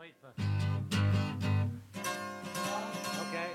[0.00, 0.32] Wait for.
[3.20, 3.50] Okay.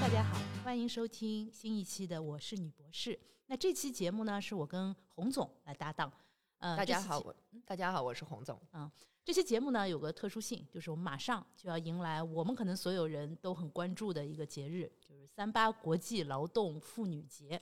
[0.00, 3.10] 大家好，欢迎收听新一期的《我是女博士》。
[3.48, 6.10] 那这期节目呢，是我跟洪总来搭档。
[6.56, 7.22] 呃，大家好，
[7.66, 8.58] 大家好，我是洪总。
[8.72, 8.90] 嗯
[9.24, 14.90] 这期节目呢有个特殊性，就是我们马上就要迎来我们可能所有人都很关注的一个节日，
[15.26, 17.60] 三八国际劳动妇女节。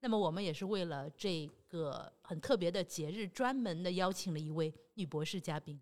[0.00, 5.80] 那么我们也是为了这个很特别的节日，专门的邀请了一位女博士嘉宾。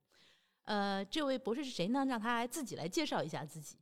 [0.65, 2.05] 呃，这位博士是谁呢？
[2.05, 3.77] 让她来自己来介绍一下自己。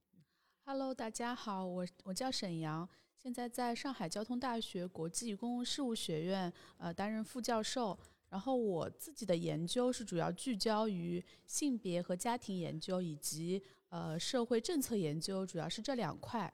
[0.65, 7.99] Hello，大家好，我我叫沈阳，现在在上海交通大学国际公共事务学院呃担任副教授。
[8.31, 16.53] 然后我自己的研究是主要聚焦于性别和家庭研究以及呃社会政策研究，主要是这两块。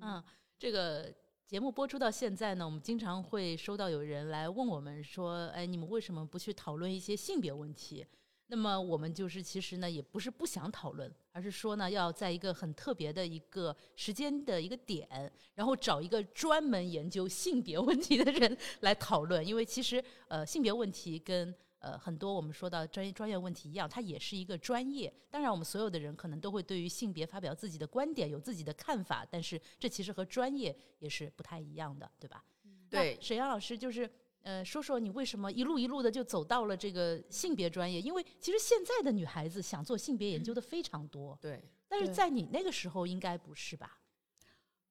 [0.00, 0.22] 嗯，
[0.58, 1.12] 这个
[1.46, 8.06] 节目播出到现在呢，我们经常会收到有人来问我们说，哎，你们为什么不去讨论一些性别问题？
[8.46, 25.12] 那么我们就是其实呢，也不是不想讨论，而是说呢，要在一个很特别的一个时间的一个点，然后找一个专门研究性别问题的人来讨论，因为其实呃，性别问题跟呃很多我们说到专业专业问题一样，它也是一个专业。
[25.28, 32.44] 当然，我们所有的人可能都会对于性别发表自己的观点，有自己的看法，但是这其实和专业也是不太一样的，对吧？
[32.88, 34.08] 对那沈阳老师就是
[34.42, 38.00] 呃，说说你为什么一路一路的就走到了这个性别专业？
[38.00, 43.98] 因为其实现在的女孩子想做性别研究的非常多，对，对但是在你那个时候应该不是吧？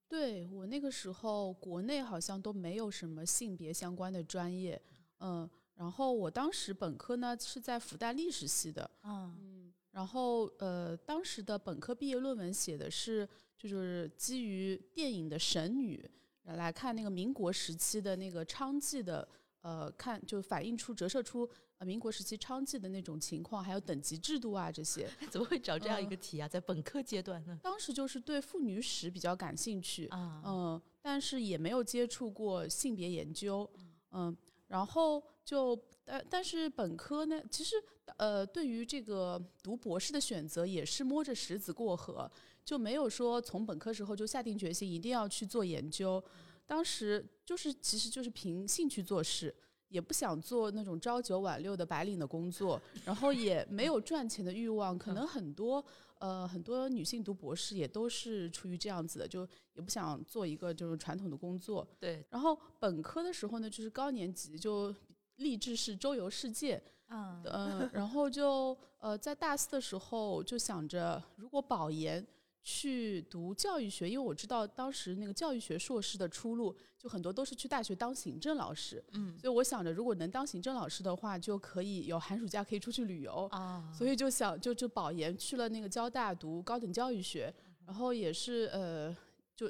[0.10, 4.82] 对我那个时候，国内好像都没有什么性别相关的专业，
[5.20, 5.50] 嗯，
[5.82, 16.08] 然后我当时本科呢是在复旦历史系的，嗯然后呃，当时的本科毕业论文写的是，就是基于电影的《神女》
[16.56, 19.28] 来看那个民国时期的那个娼妓的，
[19.62, 25.10] 呃，看就反映出折射出呃民国时期娼妓的那种情况，还有等级制度啊这些。
[25.32, 26.48] 怎么会找这样一嗯个题啊？
[26.48, 27.60] 在本科阶段呢？
[27.64, 33.68] 当时就是对妇女史比较感兴趣，啊，嗯，但是也没有接触过性别研究，
[34.12, 34.38] 嗯，
[34.68, 37.76] 然后就但但是本科呢，其实
[38.16, 42.32] 呃，对于这个读博士的选择也是摸着石子过河，
[42.64, 46.24] 就没有说从本科时候就下定决心一定要去做研究，
[46.66, 49.54] 当时就是其实就是凭兴趣做事。
[49.90, 54.98] 也不想做那种朝九晚六的白领的工作，然后也没有赚钱的欲望。
[54.98, 55.84] 可能很多
[56.20, 61.86] 呃很多女性读博士也都是出于这样子的，就也不想做一个就是传统的工作。
[62.00, 64.96] 对，然后本科的时候呢，就是高年级就
[65.42, 72.26] 立志是周游世界，啊，嗯、然后就呃在大四的时候就想着，如果保研
[72.64, 79.36] 去读教育学，因为我知道当时那个教育学硕士的出路就很多都是去大学当行政老师，嗯。
[79.40, 87.52] 所以我想着如果能当行政老师的话，就可以有寒暑假可以出去旅游，啊，所以就想就就保研去了那个交大读高等教育学，
[87.88, 89.16] 然后也是呃
[89.56, 89.70] 就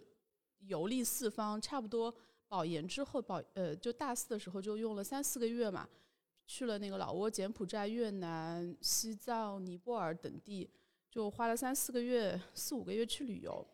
[0.59, 2.13] 游历四方，差不多
[2.51, 5.87] 保研之后保呃就大四的时候就用了三四个月嘛，
[6.45, 10.69] 去了那个老挝、柬埔寨、越南、西藏、尼泊尔等地，
[11.09, 13.65] 就花了三四个月、四五个月去旅游，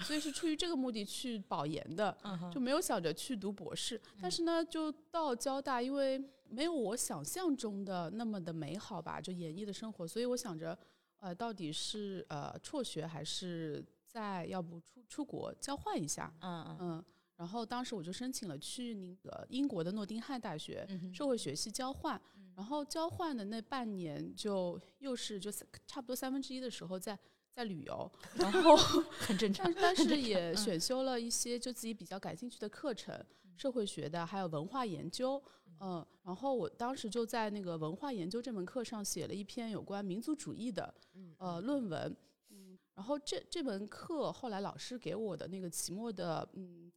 [0.00, 2.14] 所以是出于这个目的去保研的。
[2.52, 10.78] 就没有想着去读博士，但是呢，就到交大，因为没有我想象中的那么的美好吧，就演艺的生活，所以我想着，
[11.20, 16.78] 呃，到底是呃辍学还是再要不出出国交换一下，嗯嗯。
[16.80, 17.04] 嗯，
[17.38, 22.20] 然后当时我就申请了去那个英国的诺丁汉大学社会学系交换，
[22.56, 25.50] 然后交换的那半年就又是就
[25.86, 27.16] 差不多三分之一的时候在
[27.52, 28.76] 在旅游， 然后。
[29.20, 29.94] 很正常但。
[29.94, 33.24] 但是也选修了一些就自己比较感兴趣的课程，
[33.56, 35.40] 社会学的，还有文化研究，
[35.80, 40.92] 嗯，然后我当时就在那个文化研究这门课上写了一篇有关民族主义的
[41.38, 42.16] 呃论文，
[42.50, 46.90] 嗯，然后这这门课后来老师给我的那个期末的嗯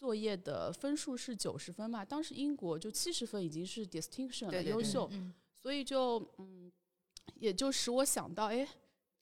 [0.00, 6.72] 作业的分数是九十分嘛，当时英国就七十分已经是 distinction 了，优秀，嗯所以就嗯，
[7.34, 8.66] 也就使我想到，哎，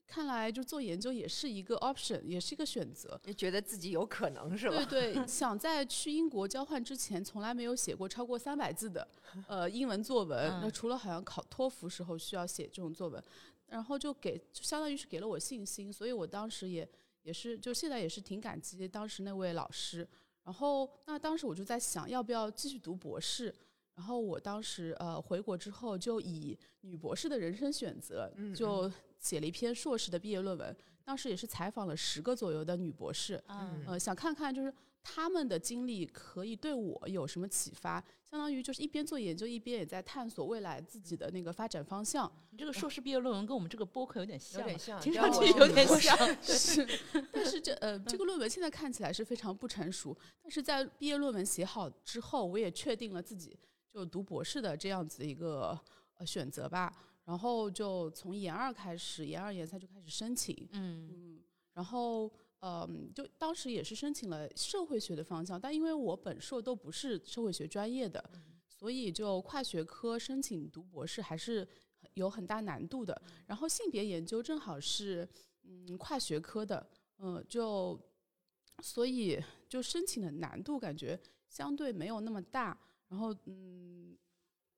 [0.06, 3.20] 看来就做研究也是一个 option，也是一个选择。
[3.24, 4.84] 也觉得自己有可能是吧？
[4.84, 9.08] 对对，想在去英国交换之前，从来没有写过超过三百字的
[9.48, 10.48] 呃英文作文。
[10.62, 13.20] 那、嗯除了好像考托福时候需要写这种作文，
[13.66, 16.88] 然后就给就相当于是给了我信心，所以我当时也
[17.24, 20.08] 也是就现在也是挺感激当时那位老师。
[20.48, 23.54] 然后那当时我就在想，要不要继续读博士？
[23.94, 30.74] 然后我当时呃回国之后，就以女博士的人生选择，嗯就写了一篇硕士的毕业论文。
[31.04, 34.72] 当时也是采访了十个左右的女博士，嗯呃，想看看就是
[35.02, 38.02] 他们的经历可以对我有什么启发？
[38.30, 42.30] 相当于就是一边做研究，一边也在探索未来自己的那个发展方向。
[42.50, 46.14] 你这个硕士毕业论文跟我们这个播客有点像，有点像，听上去有点像。
[46.42, 46.86] 是，
[47.32, 50.14] 但是这呃，这个论文现在看起来是非常不成熟。
[50.42, 53.58] 但是在毕业论文写好之后，我也确定了自己
[53.90, 55.78] 就读博士的这样子一个
[56.18, 56.92] 呃选择吧。
[57.24, 61.40] 然后就从研二开始，研二研三就开始申请，嗯嗯，
[61.72, 62.30] 然后。
[62.60, 68.22] 嗯，就当时也是申请了社会学的方向，但因为我本硕都不是社会学专业的，
[68.68, 71.66] 所以就跨学科申请读博士还是
[72.14, 73.22] 有很大难度的。
[73.46, 75.28] 然后性别研究正好是
[75.62, 76.84] 嗯跨学科的，
[77.18, 78.00] 嗯，就
[78.82, 81.18] 所以就申请的难度感觉
[81.48, 82.78] 相对没有那么大。
[83.08, 84.16] 然后嗯。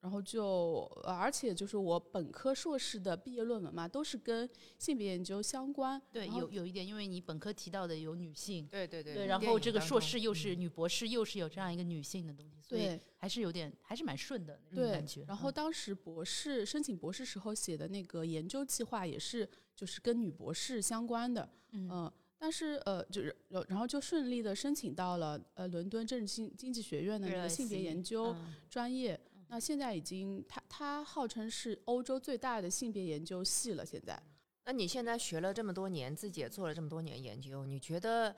[0.01, 4.49] 然后就，而且就是我本科、硕士的毕业论文嘛，都是跟
[4.79, 6.01] 性别研究相关。
[6.11, 15.23] 对，有有一点，因为你本科提到的有女性，对对对，对，然后这个硕士又是女博士，又是有这样一个女性的东西，所以还是有点，还是蛮顺的那种感觉。
[15.27, 28.35] 然后当时博士申请博士时候写的那个研究计划也是，就是跟女博士相关的，嗯，但是呃，就是然后就顺利的申请到了呃伦敦政治经经济学院的那个性别研究
[28.67, 29.19] 专业。
[29.51, 33.85] 那现在已经，它它号称是欧洲最大的性别研究系了。
[33.85, 34.17] 现在，
[34.63, 38.33] 那你现在学了这么多年，自己也做了这么多年研究，你觉得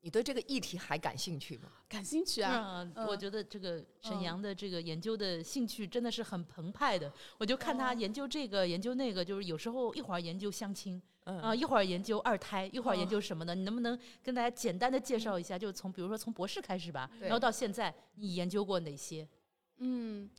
[0.00, 1.70] 你对这个议题还感兴趣吗？
[1.88, 2.84] 感兴趣啊！
[3.06, 7.12] 我觉得这个沈阳的这个研究的兴趣真的是很澎湃的。
[7.38, 13.54] 我就看他研究这个研究那个，就是有时候一会儿研究相亲，啊，一会儿研究二胎，一会儿研究什么的。
[13.54, 15.56] 你能不能跟大家简单的介绍一下？
[15.56, 19.28] 就从比如说从博士开始吧，然后到现在你研究过哪些？
[19.78, 20.30] 嗯，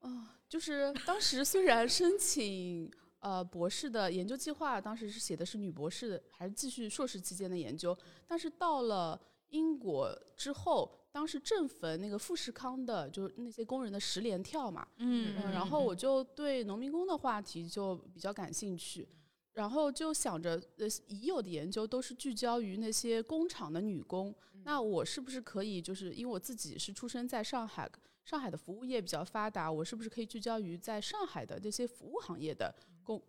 [0.00, 2.90] 啊，就是当时虽然申请
[3.20, 7.96] 呃博士的研究计划，当时是写的是女博士，还是继续硕士期间的研究，
[8.26, 9.20] 但是到了
[9.50, 19.06] 英国之后，当时正逢那个富士康的，就是那些工人的十连跳嘛，嗯，然后我就对农民工的话题就比较感兴趣，
[19.52, 24.34] 然后就想着呃已有的研究都是聚焦于那些工厂的女工，
[24.64, 27.88] 那我是不是可以就是因为我自己是出生在上海。
[28.24, 33.20] 上海的服务业比较发达，我是不是可以聚焦于在上海的这些服务行业的工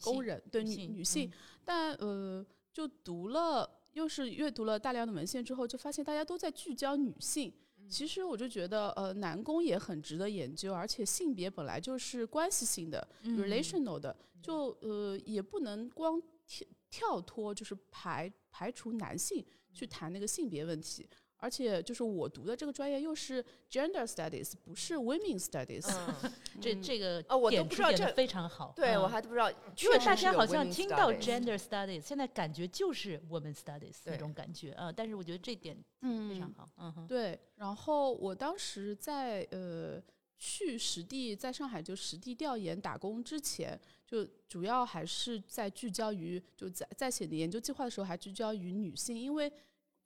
[0.00, 0.42] 工人？
[0.50, 1.30] 对女女性，
[1.64, 7.52] 但呃，就读了，又是阅读了大量的文献之后，就发现大家都在聚焦女性。
[7.88, 21.08] 其实我就觉得，呃，男工也很值得研究，而且性别本来就是关系性的，relational 的，就呃，也不能光跳跳脱，就是排排除男性去谈那个性别问题。
[21.38, 25.86] 而且就是我读的这个专业又是 gender studies，不是 women studies。
[26.60, 28.72] 这这个哦，我都不知道这非常好。
[28.74, 34.90] 对我还不知道，因为大家好像听到 gender studies，现在感觉就是 women studies 那种感觉啊。
[34.90, 36.68] 但是我觉得这点非常好。
[36.78, 37.06] 嗯哼。
[37.06, 40.02] 对，然后我当时在呃
[40.38, 49.52] 去实地在上海就实地调研打工之前，就主要还是在聚焦于就在在写的研究计划的时候还聚焦于女性，因为。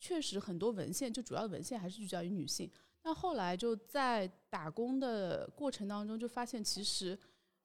[0.00, 2.68] 确实很多文献，就主要的文献还是聚焦于女性。
[3.02, 7.16] 那后来就在打工的过程当中，就发现其实，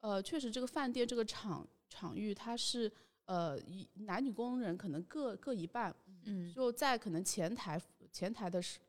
[0.02, 2.92] 呃，确实这个饭店这个场场域，它是
[3.26, 5.96] 呃，一男女工人可能各各一半。
[6.26, 8.80] 嗯，就在可能前台前台的是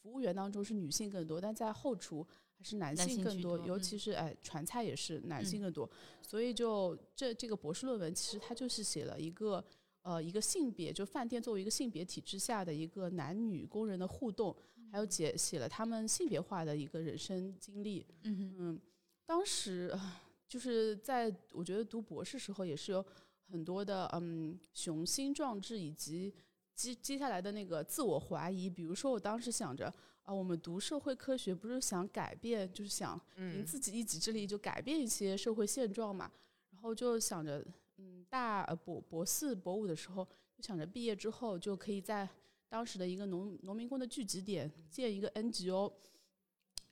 [0.00, 2.24] 服务员当中是女性更多，但在后厨
[2.56, 5.88] 还是男性更多，尤其是哎传菜也是男性更多。
[6.22, 9.64] 所以就这这个博士论文，其实它就是写了一个。
[10.04, 14.54] 呃，一个性别，就饭店作为一个性别体制下的一个男女工人的互动，
[14.92, 18.06] 还有写写了他们性别化的一个人生经历。
[18.24, 18.80] 嗯嗯，
[19.24, 19.98] 当时
[20.46, 23.02] 就是在我觉得读博士时候也是有
[23.50, 26.34] 很多的嗯雄心壮志以及
[26.74, 28.68] 接接下来的那个自我怀疑。
[28.68, 29.90] 比如说，我当时想着
[30.24, 36.30] 啊，我们读社会科学不是想改变，就是想凭自己一己之力就改变一些社会现状嘛，
[36.72, 37.66] 然后就想着。
[37.98, 40.24] 嗯，大呃博博四博五的时候，
[40.56, 42.28] 就想着毕业之后就可以在
[42.68, 45.92] 当时的一个农农民工的聚集点建一个 NGO，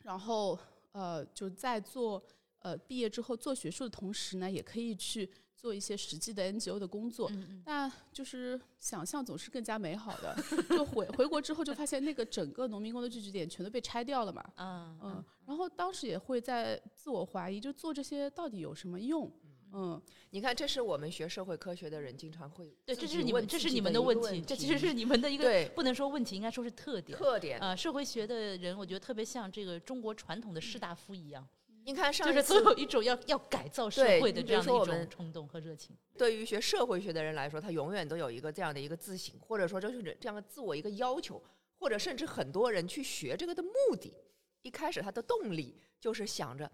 [0.03, 0.59] 然后
[0.93, 2.23] 呃就在做
[2.61, 7.31] 呃毕业之后做学术的同时呢，也可以去做一些实际的 NGO 的工作。
[7.65, 10.37] 那就是想象总是更加美好的。
[10.69, 14.45] 就回回国之后就发现那个整个农民工的聚集点全都被拆掉了嘛。
[14.57, 15.25] 嗯嗯。
[15.47, 19.31] 然后当时也会在自我怀疑，就做这些到底有什么用？
[19.73, 20.01] 嗯，
[20.31, 27.19] 你看，这是我们学社会科学的人经常会对，这是你们这是你们的问题，这其实是你们的一个不能说问题，应该说是特点。
[27.19, 31.47] 特点啊，社会学的人，我觉得特别像这个中国传统的士大夫一样。
[31.85, 35.97] 你看，上就是总有一种要要改造社会的这样的一种冲动和热情。
[36.17, 41.43] 对于学社会学的人来说，他永远都有一个这样的一个自省，或者说就是这样的自我一个要求。
[41.79, 44.15] 或者甚至很多人去学这个的目的，
[44.63, 46.71] 一开始他的动力就是想着，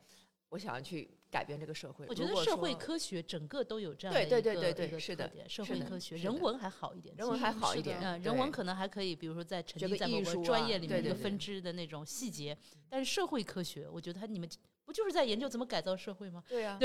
[0.50, 2.06] 我想要去改变这个社会。
[2.08, 12.56] 我觉得社会科学整个都有这样对的一个对对对一个对是的特点社会科学，人文还好一点，人文还好一点，嗯，人文可能还可以，比如说在沉浸在某个专业里面一个分支的那种细节，
[12.88, 14.48] 但是社会科学，我觉得他你们
[14.84, 16.42] 不就是在研究怎么改造社会吗？
[16.48, 16.78] 对呀、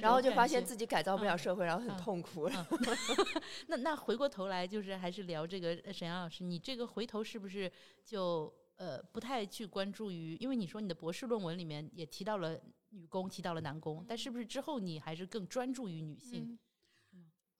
[0.00, 2.48] 然后就发现自己改造不了嗯社会，然后很嗯痛苦。
[3.68, 7.70] 那那回过头来，就是还是聊这个呃沈阳老师，你这个回头是不是
[8.02, 10.36] 就呃不太去关注于？
[10.36, 12.58] 因为你说你的博士论文里面也提到了
[12.90, 16.58] 女工，提到了男工，但是不是之后你还是更专注于女性？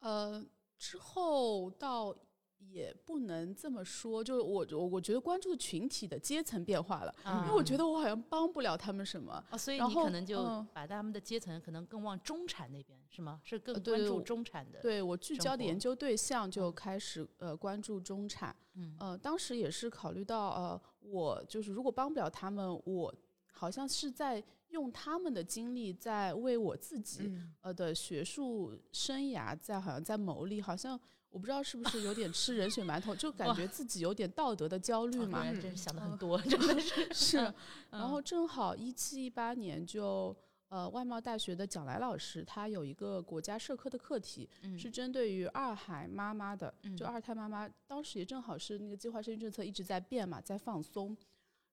[0.00, 0.44] 呃，
[0.78, 2.16] 之后倒
[2.58, 9.44] 也不能这么说，就是我我我觉得关注的群体的阶层变化了，啊因为我觉得我好像帮不了他们什么。
[9.50, 13.40] 哦，所以你可能就嗯把他们的阶层可能更往中产那边是吗？
[13.44, 23.14] 是更关注中产的？，对我聚焦的研究对象就嗯开始呃关注中产，嗯呃，当时也是考虑到呃，我就是如果帮不了他们，我
[23.52, 30.98] 好像是在用他们的经历在为我自己、嗯，呃的学术生涯在好像在谋利，好像
[31.30, 35.44] 我不知道是不是有点吃人血馒头，就感觉自己有点道德的焦虑哦嘛。
[35.44, 37.08] 真是想的很嗯多，真的是。
[37.12, 37.54] 是，嗯。
[38.00, 40.34] 然后正好一七一八年就
[40.68, 47.04] 呃外贸大学的蒋来老师，他有一个国家社科的课题，嗯是针对于二孩妈妈的，就。
[47.04, 51.16] 嗯二胎妈妈，当时也正好是那个计划生育政策一直在变嘛，在放松，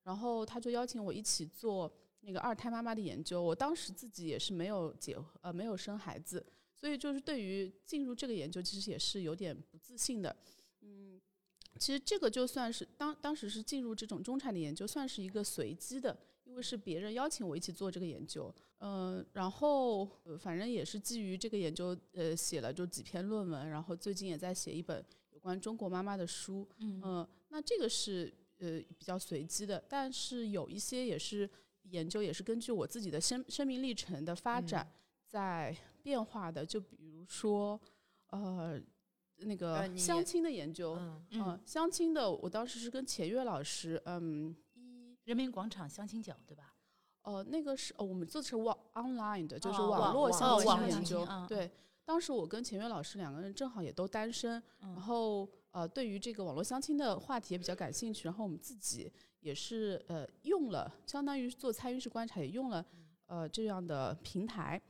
[0.03, 1.91] 然后他就邀请我一起做
[2.25, 3.41] 那个二胎妈妈的研究。
[3.41, 10.35] 我当时自己也是没有结呃没有生孩子，所以就是对于进入这个研究，其实也是有点不自信的。
[10.81, 11.21] 嗯，
[11.79, 18.53] 其实这个就算是当当时是进入这种中产的研究，算是一个随机的，因为是别人邀请我一起做这个研究。
[18.79, 26.67] 嗯、然后、呃反正也是基于这个研究，呃，写了就几篇论文，然后最近也在写一本有关中国妈妈的书。
[26.79, 31.49] 嗯嗯、那这个是呃比较随机的，但是有一些也是
[31.89, 34.87] 研究，也是根据我自己的生生命历程的发展
[35.25, 36.65] 在变化的。
[36.65, 37.79] 就比如说，
[38.27, 38.79] 呃，
[39.37, 40.97] 那呃个相亲的研究，
[41.31, 46.73] 嗯相亲的，我当时是跟钱月老师，嗯，一人民广场相亲角对吧？
[47.23, 51.25] 呃，那个是哦，我们做的是网 online 的，就是哦网络相亲研究。
[51.29, 51.71] 嗯对，
[52.03, 59.11] 当时我跟钱月老师两个人正好也都单身，嗯然后呃，对于这个网络相亲的话题也比较感兴趣，然后我们自己
[59.45, 62.83] 也是呃用了，相当于做参与式观察，也用了
[63.27, 64.81] 呃这样的平台。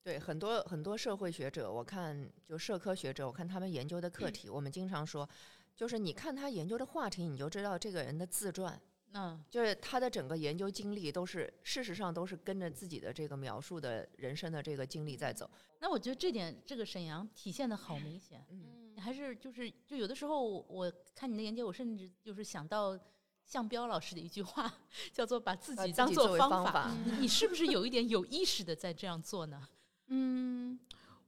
[0.00, 5.28] 对，很多很多社会学者，我看就社科学者，我看他们研究的课题，我们经常说，
[5.74, 8.80] 就是你看他研究的话题，你就知道这个人的自传，
[9.14, 15.50] 嗯就是他的整个研究经历都是，事实上都是跟着自己的这个描述的人生的这个经历在走。
[15.80, 18.46] 那我觉得这点，这个沈阳体现的好明显。
[18.50, 22.98] 嗯，还是就是就有的时候，我看你的研究，我甚至就是想到
[23.44, 24.72] 向彪老师的一句话，
[25.12, 26.72] 叫做把自己当己作为做方法。
[26.72, 29.68] 方法你你是不是有一点有意识的在这样做呢？
[30.08, 30.78] 嗯，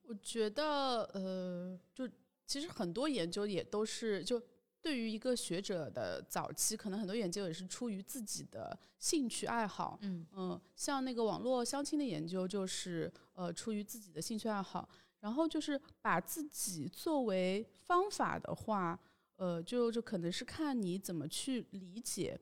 [0.02, 2.08] 我觉得呃，就
[2.46, 4.42] 其实很多研究也都是就。
[4.82, 18.96] 对于一个学者的早期，可能很多研究也是出于自己的兴趣爱好，嗯嗯，像那个网络相亲的研究，就是呃出于自己的兴趣爱好，然后就是把自己作为方法的话，
[19.36, 22.38] 呃，就就可能是看你怎么去理解，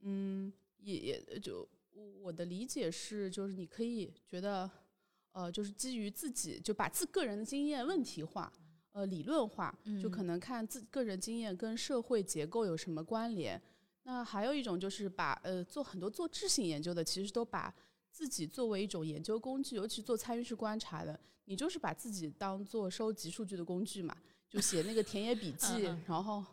[0.00, 4.70] 嗯，也也就我我的理解是，就是你可以觉得，
[5.32, 8.52] 呃，就是基于自己就把自个人的经验问题化。
[8.92, 13.60] 呃，理论化就可嗯能看自个人经验跟社会结构有什么关联，
[14.04, 17.74] 那还有一种就是把呃做很多做质性研究的，其实都把
[18.12, 24.16] 自己作为一种研究工具，尤其做参与式观察的，你就是把自己当做收集数据的工具嘛，
[24.54, 26.44] 就写那个田野笔记，然后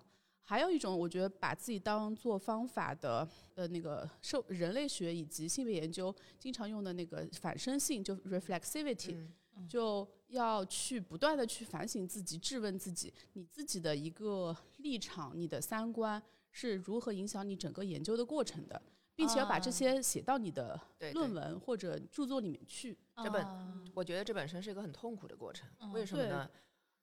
[0.41, 9.33] 还有一种我觉得把自己当做方法的呃那个受人类学以及性别研究经常用的那个反身性，就 reflexivity，、嗯
[9.69, 18.81] 就要去不断的去反省自己，质问自己，你自己的一个立场、你的三观是如何影响你整个研究的过程的，
[19.13, 20.79] 并且要把这啊些写到你的
[21.13, 22.97] 论文或者著作里面去。
[23.17, 25.69] 这本啊我觉得这本身是一个很痛苦的过程。
[25.93, 26.49] 为什么呢？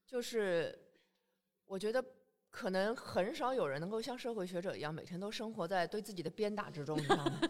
[0.04, 0.76] 就是
[1.68, 2.04] 我觉得
[2.50, 7.40] 可能很少有人能够像社会学者一样，每天都生活在对自己的鞭打之中，你知道吗？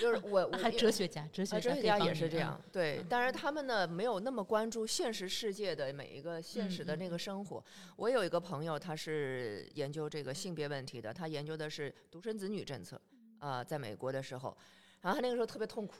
[0.00, 3.06] 就是我，我还哲学家，哲学家也是这样，对嗯。
[3.06, 7.62] 当然，他们呢没有那么关注现实世界的每一个现实的那个生活。
[7.96, 13.00] 我有一个朋友，他是研究这个性别问题的，他研究的是独生子女政策，
[13.38, 14.56] 啊、在美国的时候，
[15.02, 15.96] 然后他那个时候特别痛苦，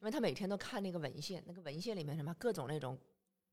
[0.00, 2.98] 因为他每天都看那个文献，那个文献里面什么各种那种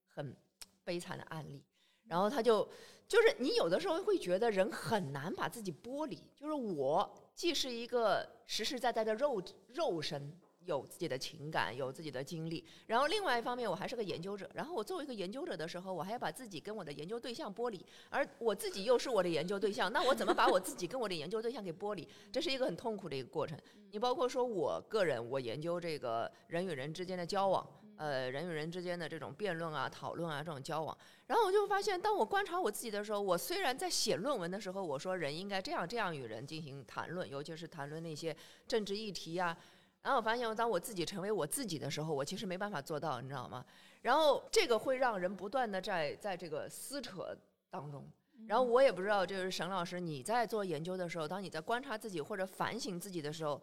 [0.08, 0.36] 很
[0.84, 1.64] 悲惨的案例，
[2.08, 2.68] 然后他就
[3.08, 10.38] 就是你有的时候会觉得人很难把自己剥离，就是我既是一个实实在在的肉肉身。
[10.68, 14.50] 有自己的情感，有自己的经历，然后另外一方面，我还是个研究者。
[14.52, 22.08] 然后我作为一个研究者的时候，我还要把自己跟我的研究对象剥离，而我自己又是我的研究对象，那我怎么把我自己跟我的研究对象给剥离？
[22.32, 23.56] 这是一个很痛苦的一个过程。
[23.92, 27.64] 你包括说我个人，我研究这个人与人之间的交往，
[27.98, 30.98] 呃，人与人之间的这种辩论啊、讨论啊这种交往，
[31.28, 38.36] 然后我就发现，当我观察我自己的时候，我虽然在写论文的时候，我说人应该这样这样与人进行谈论，尤其是谈论那些
[38.68, 39.58] 政治议题啊。
[40.02, 43.66] 然后我发现，当我自己成为我自己的时候，我其实没办法做到，你知道吗？
[44.02, 47.36] 然后这个会让人不断的在在这个撕扯
[47.72, 48.08] 当中。
[48.48, 53.60] 然后我也不知道，就是沈老师，你在做研究的时候，当你在观察自己或者反省自己的时候，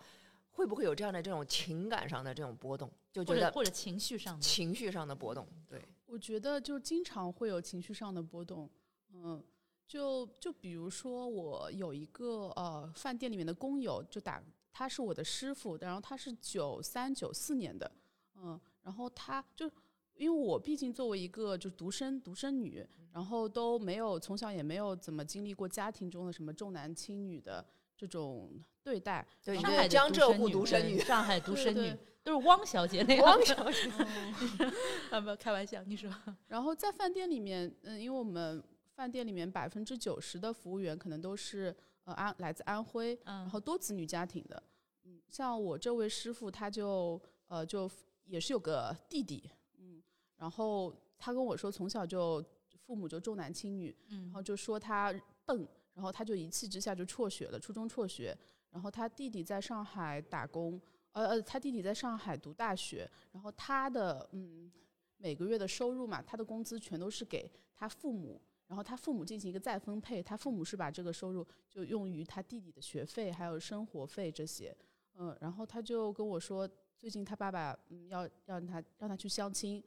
[0.52, 2.90] 会不会有这样的这种情感上的这种波动？
[3.11, 5.47] 就觉得或者情绪上的情绪上的波动。
[5.68, 8.71] 对，我觉得就经常会有情绪上的波动。
[9.12, 9.42] 嗯，
[9.87, 14.42] 就就比如说我有一个呃饭店里面的工友就打。
[14.75, 17.92] 他是我的师傅，然后他是九三九四年的，
[18.37, 19.71] 嗯，然后他就
[20.14, 22.82] 因为我毕竟作为一个就独生独生女，
[23.12, 27.62] 然后都没有从小也没有怎么经历过家庭中的什么重男轻女的
[28.02, 28.50] 这种
[28.82, 29.25] 对待。
[29.44, 33.25] 对，上海江浙沪独生女，上海独生女都是汪小姐那 样。
[33.25, 33.88] 汪小姐
[35.12, 36.11] 啊不，开玩笑，你说。
[36.49, 38.61] 然后在饭店里面，嗯，因为我们
[38.97, 41.75] 饭店里面百分之九十的服务员可能都是。
[42.04, 44.61] 呃，安来自安徽，然后多子女家庭的，
[45.04, 47.88] 嗯，像我这位师傅，他就呃就
[48.25, 50.02] 也是有个弟弟，嗯，
[50.37, 52.44] 然后他跟我说，从小就
[52.85, 55.14] 父母就重男轻女，嗯，然后就说他
[55.47, 55.64] 笨，
[55.95, 58.37] 然后他就一气之下就辍学了，初中辍学，
[58.71, 60.81] 然后他弟弟在上海打工，
[61.13, 64.71] 呃呃，他弟弟在上海读大学，然后他的嗯
[65.19, 68.41] 每个月的收入嘛，他的工资全都是给他父母。
[68.69, 74.75] 然后他父母进行一个再分配，他父母是把这个收入就用于他弟弟的学费还有生活费这些，
[75.17, 79.85] 嗯，然后他就跟我说，最近他爸爸嗯要要让他让他去相亲，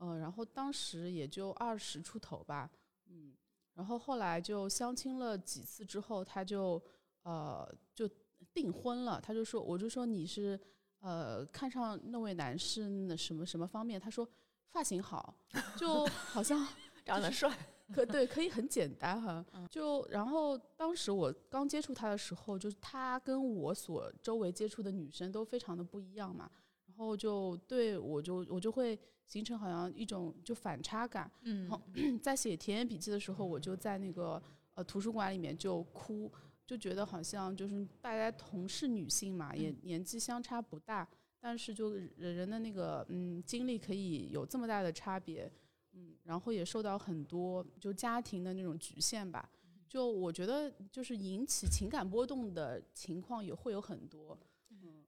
[0.00, 2.70] 嗯，然后当时也就二十出头吧，
[3.06, 3.32] 嗯，
[3.76, 6.82] 然后后来就相亲了几次之后，他就
[7.22, 8.08] 呃就
[8.52, 10.58] 订婚了，他就说，我就说你是
[11.00, 14.00] 呃看上那位男士那什么什么方面？
[14.00, 14.28] 他说
[14.70, 15.32] 发型好，
[15.76, 16.66] 就好像
[17.04, 17.56] 长得帅。
[17.92, 26.50] 可对，可以很简单哈，就然后当时我刚接触他的时候，就是他跟我所周围接触的女生都非常的不一样嘛，
[26.86, 31.68] 然后就对我就我就会形成好像一种就反差感，嗯，
[32.22, 34.42] 在写田野笔记的时候，我就在那个
[34.74, 36.32] 呃图书馆里面就哭，
[36.66, 41.08] 就觉得好像就是大家同是女性嘛，也年纪相差不大，
[41.40, 45.50] 但是就人人的那个嗯经历可以有这么大的差别。
[45.98, 49.48] 嗯，然后也受到很多就家庭的那种局限吧，
[49.88, 54.55] 就我觉得就是引起情感波动的情况也会有很多，嗯，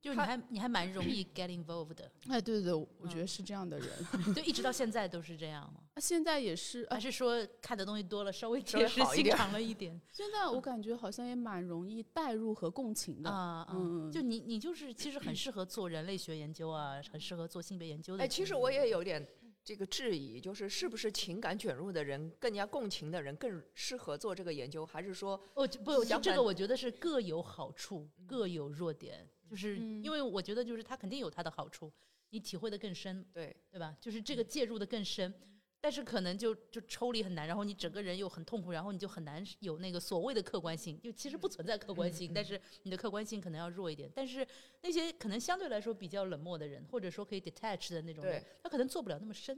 [0.00, 3.88] 就你还你还蛮容易 get involved 的，哎，对对对，我觉得是这样的人，
[4.34, 5.80] 就一直到现在都是这样吗？
[6.00, 10.00] 现在也是，还是说看的东西多了，稍微铁石心肠了一点？
[10.12, 18.22] 现在我感觉好像也蛮容易代入和共情的啊，嗯，就你你就是其实很适合做人类学研究啊，很适合做性别研究的。
[18.22, 19.26] 哎，其实我也有点。
[19.64, 31.92] 这个质疑就是是不是情感卷入的人更加共情的人更适合做这个研究，还是说哦不，这个我觉得是各有好处，各有弱点，就是因为我觉得就是他肯定有他的好处，
[32.30, 33.96] 你体会的更深，对对吧？
[34.00, 35.32] 就是这个介入的更深。
[35.80, 44.10] 但是可能就就抽离很难，然后你整个人又很痛苦，然后你就很难有那个所谓的客观性，就其实不存在客观性，但是你的客观性可能要弱一点。
[44.12, 44.44] 但是
[44.82, 49.56] 那些可能相对来说比较冷漠的人，或者说可以 detach 的那种人，他可能做不了那么深，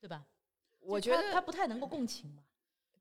[0.00, 0.24] 对吧？
[0.78, 2.44] 我觉得他不太能够共情嘛。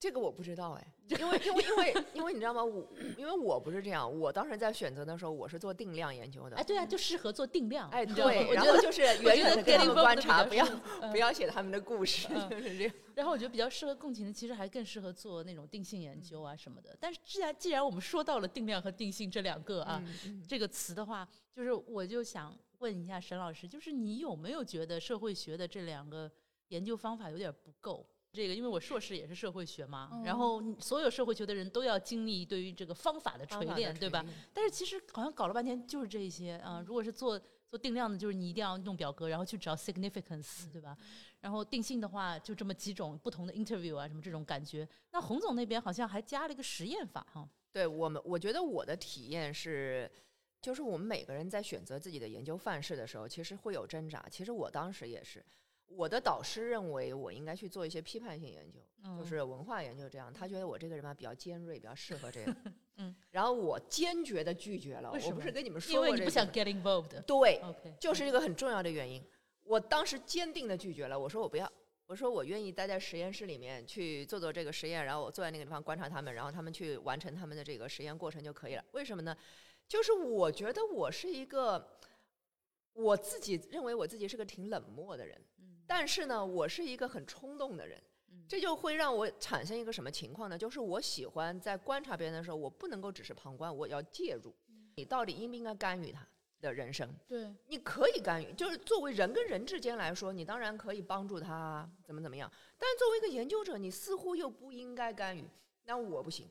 [0.02, 2.64] 这个我不知道哎，因为因为因为因为你知道吗？
[2.64, 6.56] 我因为我不是这样，我当时在选择的时候，我是做定量研究的。
[6.56, 7.88] 哎，对啊，就适合做定量。
[7.92, 10.66] 哎，对，然后就是远远的跟他们观察，不要
[11.12, 12.94] 不要写他们的故事，就是这样。
[13.14, 16.98] 然后我觉得比较适合共情的，其实还更适合做那种定性研究啊什么的。
[17.00, 20.04] 但是既然既然我们说到了定量和定性这两个啊
[20.48, 26.32] 这个词的话，就是我就想问一下沈老师，就是你有没有觉得社会学的这两个
[26.70, 28.04] 研究方法有点不够？
[28.34, 34.26] 这个，因为我硕士也是社会学嘛，然后所有社会学的人都要经历对于这个方法的锤炼，对吧？
[34.54, 36.82] 但是其实好像搞了半天就是这些啊。
[36.88, 37.38] 如果是做
[37.70, 40.98] 做定量的，就是你一定要弄表格，然后去找 significance，对吧？
[41.42, 44.88] 然后定性的话，就这么几种不同的 interview 啊，什么这种感觉。
[45.12, 47.48] 那洪总那边好像还加了一个实验法哈。
[47.74, 50.10] 对我们，我觉得我的体验是，
[50.62, 54.26] 就是我们每个人在选择自己的研究范式的时候，其实会有挣扎。
[54.30, 55.44] 其实我当时也是。
[55.96, 60.32] 我的导师认为我应该去做一些批判性研究，嗯就是文化研究这样。
[60.34, 62.56] 他觉得我这个人吧比较尖锐，比较适合这个。
[62.98, 65.12] 嗯，然后我坚决的拒绝了。
[65.12, 67.22] 我不是跟你们说因过这个为你不想 get involved。
[67.24, 69.24] 对，OK，就是一个很重要的原因。
[69.64, 71.72] 我当时坚定的拒绝了，我说我不要，
[72.06, 78.84] 我说我愿意待在实验室里面去做做这个实验，然后我坐在那个地方观察他们，然后他们去完成他们的这个实验过程就可以了。
[78.92, 79.36] 为什么呢？
[79.88, 81.98] 就是我觉得我是一个，
[82.94, 85.42] 我自己认为我自己是个挺冷漠的人，
[85.94, 88.02] 但是呢，我是一个很冲动的人。
[88.48, 90.58] 这就会让我产生一个什么情况呢？
[90.58, 94.56] 就是我喜欢在观察别人的时候，我不能够只是旁观，我要介入。
[94.96, 96.26] 你到底应不应该干预他
[96.62, 97.14] 的人生？
[97.28, 102.50] 对，你可以干预，就是作为人跟人之间来说，你当然可以帮助他怎么怎么样。
[102.78, 105.44] 但是作为一个研究者，你似乎又不应该干预。
[105.84, 106.48] 那我不行，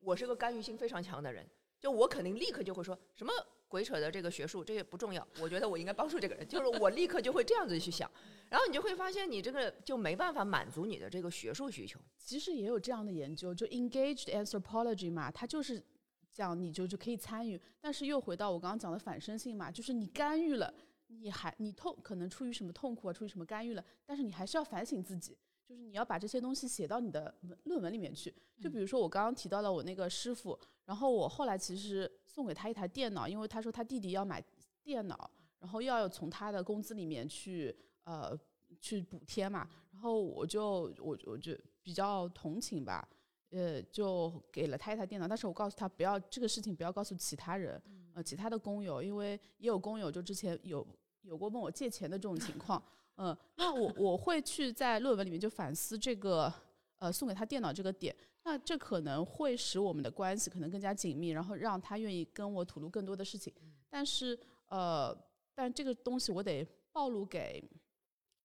[0.00, 1.48] 我是个干预性非常强的人，
[1.80, 3.32] 就我肯定立刻就会说什么
[3.72, 5.26] 鬼扯的这个学术，这也不重要。
[5.40, 8.10] 我觉得我应该帮助这个人，就是我立刻就会这样子去想。
[8.50, 11.98] 然后你就会发现，你这个就没办法满足你的这个学术需求。
[12.18, 15.82] 其实也有这样的研究，就 engaged anthropology 嘛，它就是
[16.30, 20.74] 讲你就就可以参与，但是又回到我刚刚讲的反身性嘛，就是你干预了，
[21.06, 25.38] 你还你痛可能出于什么痛苦啊，出于什么干预了，但是你还是要反省自己，
[25.72, 28.34] 就是你要把这些东西写到你的文论文里面去。
[28.60, 34.44] 就比如说我刚刚提到了我那个师傅，然后我后来其实送给他一台电脑，因为他说他弟弟要买
[34.82, 35.30] 电脑，
[35.60, 38.38] 然后要从他的工资里面去呃
[38.80, 43.08] 去补贴嘛，然后我就我我就比较同情吧，
[43.48, 47.82] 呃，就给了他一台电脑，但是我告诉他不要这个事情不要告诉其他人，
[48.12, 50.86] 呃，其他的工友，因为也有工友就之前有
[51.22, 52.82] 有过问我借钱的这种情况，
[53.16, 56.52] 嗯、那我我会去在论文里面就反思这个
[56.98, 63.52] 呃送给他电脑这个点，那这可能会使我们的关系可能更加紧密，然后让他愿意跟我吐露更多的事情，
[63.88, 65.16] 但是呃，
[65.54, 67.62] 但这个东西我得暴露给。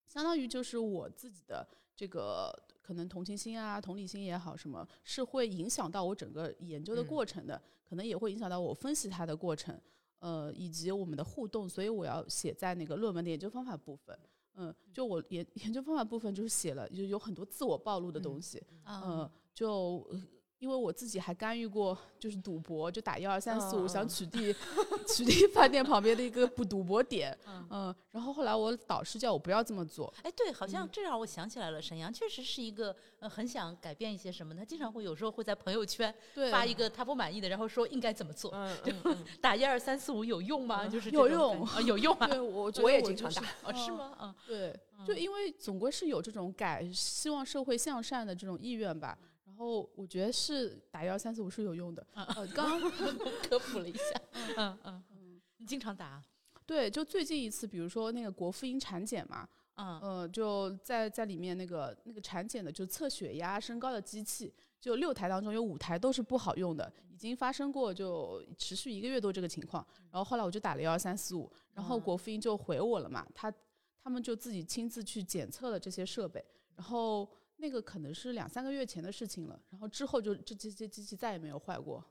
[0.07, 9.77] 相当于就是我自己的这个可能同情心啊、同理心也好，什么是会影响到我整个研究的过程的，可能也会影响到我分析它的过程，
[10.19, 14.17] 呃，以及我们的互动，所以我要写在那个论文的研究方法部分。
[14.57, 20.21] 嗯，就我研 研究方法部分就是写了，就有很多自我暴露的东西，啊嗯，就呃
[20.59, 24.55] 因为我自己还干预过，就是赌博，就打幺二三四五，想取缔
[25.07, 40.87] 取缔饭店旁边的一个不赌博点，嗯嗯，然后后来我导师叫我不要这么做，哎，对，好嗯像这让我想起来了，沈阳确实是一个呃很想改变一些什么，他经常会有时候会在朋友圈对，发一个他不满意的，然后说应该怎么做， 嗯嗯嗯，打一二三四五有用吗？
[40.87, 44.17] 就是有用有用啊， 对，我觉我也经常打哦，是嗯吗？
[44.21, 49.15] 嗯，对，就因为总归是有这种改，希望社会向善的这种意愿吧。
[49.57, 52.05] 然后我觉得是打幺三四五是有用的。
[52.13, 52.91] 呃，刚刚
[53.49, 54.21] 科普了一下，
[54.55, 56.23] 嗯嗯嗯，你经常打啊？
[56.63, 69.83] 对，就最近一次，比如说那个国妇婴产检嘛，嗯呃，就在在里面那个那个产检的就测血压升高的机器，就六台当中有五台都是不好用的，已经发生过就持续一个月多这个情况。
[70.11, 73.51] 然后后来我就打了幺二三四五，然后嗯国妇婴就回我了嘛，他
[74.03, 82.03] 他们就自己亲自去检测了这些设备，然后那个可能是两三个月前的事情了，然后之后就这这这机器再也没有坏过。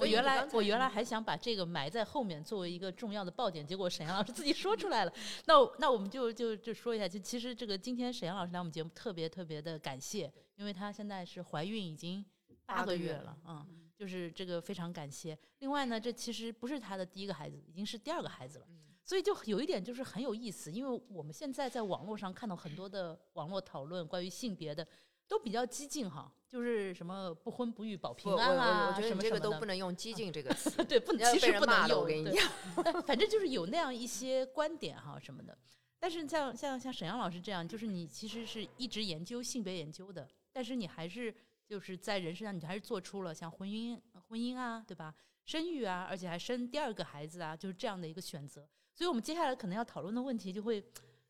[0.00, 5.12] 我原来我原来还想把这个埋在后面作为一个重要的爆点，结果沈阳老师自己说出来了。
[5.44, 12.24] 那那我们就就就说一下，就其实这个今天沈阳老师来我们节目特别特别的感谢，因为她现在是怀孕已经
[12.64, 15.38] 八八个月个月了，嗯，就是这个非常感谢。
[15.58, 18.66] 另外呢，这其实不是她的第一个孩子，已经是第二个孩子了。
[19.12, 24.88] 所以就有一点就是很有意思，因为我们现在在网络上看到很多的网络讨论关于性别的，
[25.28, 31.52] 都比较激进哈，就是什么不婚不育保平安啊，我这个都不能用“激进”这个 词，对，不你要其实。
[31.60, 32.00] 不能用。
[32.00, 35.54] 我跟你讲，反正就是有那样一些观点哈什么的。
[35.98, 41.34] 但是像像像沈阳老师这样，就是你其实是一直研究性别研究的，但是你还是
[41.66, 45.14] 就是在人身上，你还是做出了像婚姻婚姻啊，对吧？
[45.44, 48.66] 生育啊，而且还生第二个孩子啊，就是这样的一个选择。
[48.94, 50.84] 所以我们接下来可能要讨论的问题就会。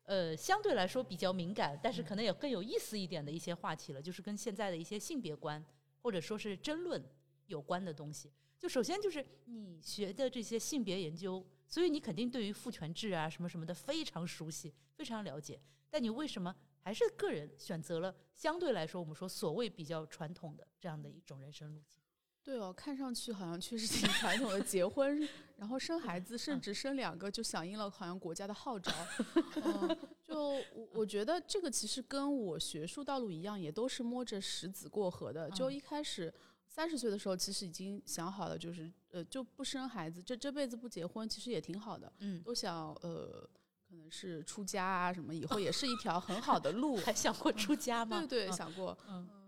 [0.05, 5.63] 呃，相对来说比较敏感，但是可能也更有意思一点的一些话题了，就是跟现在的一些性别观
[6.01, 7.01] 或者说是争论
[7.45, 8.29] 有关的东西。
[8.59, 15.57] 就首先就是你学的这些性别研究，所以你肯定对于父权制啊什么什么的非常熟悉，非常了解。
[15.89, 22.02] 但你为什么还是个人选择了相对来说我们说所谓比较传统的这样的一种人生路径？
[22.43, 25.27] 对哦，看上去好像确实挺传统的，结婚
[25.57, 28.91] 然后生孩子，甚至生两个，就响应了好像国家的号召。
[29.63, 30.37] 嗯，就
[30.73, 35.49] 我我觉得这个其实跟我学术道路一样，也都是摸着石子过河的。
[35.51, 36.33] 就一开始
[36.67, 42.11] 三十岁的时候，其实已经想好了，就是呃就不生孩子，这这辈子不结婚，其实也挺好的。
[42.19, 43.47] 嗯都想呃，
[43.87, 46.97] 可能是出家啊什么，以后也是一条很好的路。
[46.97, 48.19] 还想过出家吗？
[48.27, 49.42] 对对，嗯想过，嗯嗯，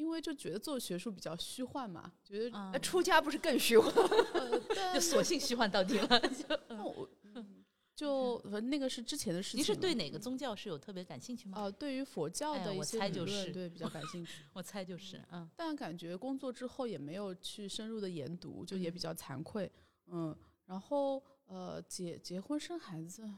[0.00, 3.92] 因为就觉得做学术比较虚幻嘛，觉得嗯出家不是更虚幻？
[4.94, 6.18] 就索性虚幻到底了。
[6.30, 7.62] 就那我嗯
[7.94, 9.60] 就呃那个是之前的事情了。
[9.60, 11.58] 你是对哪个宗教是有特别感兴趣吗？
[11.60, 14.42] 呃，对于佛教的一些理猜就是论，对比较感兴趣。
[14.54, 19.70] 我猜就是，嗯但感觉工作之后也没有去深入的研读，就也比较惭愧。
[20.06, 20.34] 嗯，
[20.64, 23.28] 然后呃，结结婚生孩子，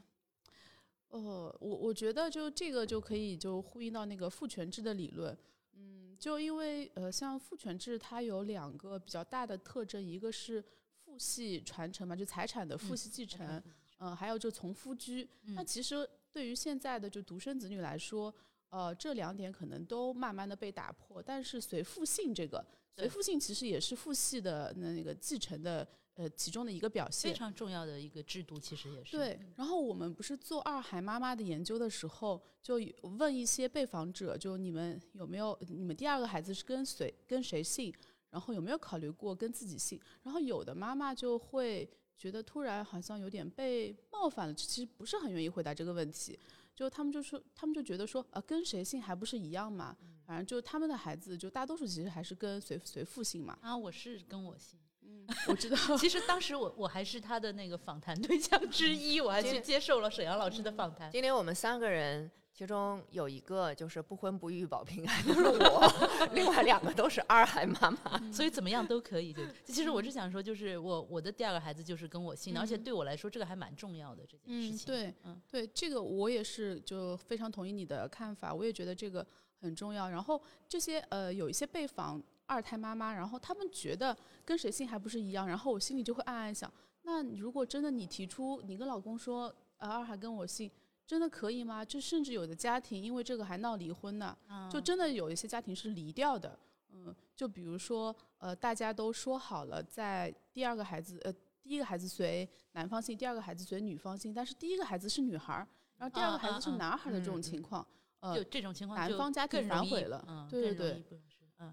[1.09, 5.37] 呃，我我觉得就这个就可以就呼应到那个父权制的理论。
[5.75, 10.63] 嗯，就因为呃，像父权制它有两个比较大的特征，一个是
[10.95, 13.61] 父系传承嘛，就财产的父嗯系继承，
[13.99, 15.29] 嗯、还有就从夫居。
[15.55, 18.33] 那嗯其实对于现在的就独生子女来说，
[18.69, 21.21] 呃，这两点可能都慢慢的被打破。
[21.21, 27.37] 但是随父姓这个，随父姓其实也是父系的那个继承的呃其中的一个表现非。
[27.37, 29.17] 常重要的一个制度，其实也是。
[29.17, 37.93] 对，然后我们不是做二孩妈妈的研究的时候，就有问一些被访者，就你们有没有你们第二个孩子是跟谁跟谁姓，
[38.29, 39.99] 然后有没有考虑过跟自己姓？
[40.23, 46.37] 然后有的妈妈就会觉得突然好像有点被冒犯了，其实不是很愿意回答这个问题。
[46.75, 49.95] 就他们就说，他们就觉得说，呃，跟谁姓还不是一样嘛？
[50.25, 53.55] 反正就他们的孩子，就大多数其实还是跟随随父姓嘛。
[53.61, 54.79] 啊，我是跟我姓。
[55.47, 61.11] 我知道， 其实当时我我还是他的那个访谈对象之一，我还去接受了沈阳老师的访谈。
[61.11, 68.31] 今天我们三个人，其中有一个就是不婚不育保平安，就 是我，另外两个都是二孩妈妈。
[68.31, 69.33] 所以怎么样都可以。
[69.33, 74.85] 就其实我是想说，就是我我的第二个孩子就是跟我姓的，而且对我来说这个还蛮重要的这件事嗯，情。
[74.85, 79.25] 对，嗯对，这个我也是就非常同意你的看法，我也觉得这个
[79.61, 80.09] 很重要。
[80.09, 82.21] 然后这些呃有一些被访
[82.53, 90.71] 二胎妈妈，然后他们觉得跟谁姓还不是一样，然后我心里就会暗暗想，那如果真的你提出你跟老公说呃二孩跟我姓。
[91.05, 91.83] 真的可以吗？
[91.83, 96.57] 就甚至有的家庭因为这个还闹离婚呢，嗯就真的有一些家庭是离掉的。
[96.91, 107.85] 嗯，就比如说呃，大家都说好了，在第二个孩子呃第一个孩子随男方姓，第二个孩子随女方姓，但是第一个孩子是女孩儿，然后第二个孩子是男孩儿的这种嗯情况，
[108.21, 111.03] 呃就，这种情况男方家庭更容易反悔了嗯，对对。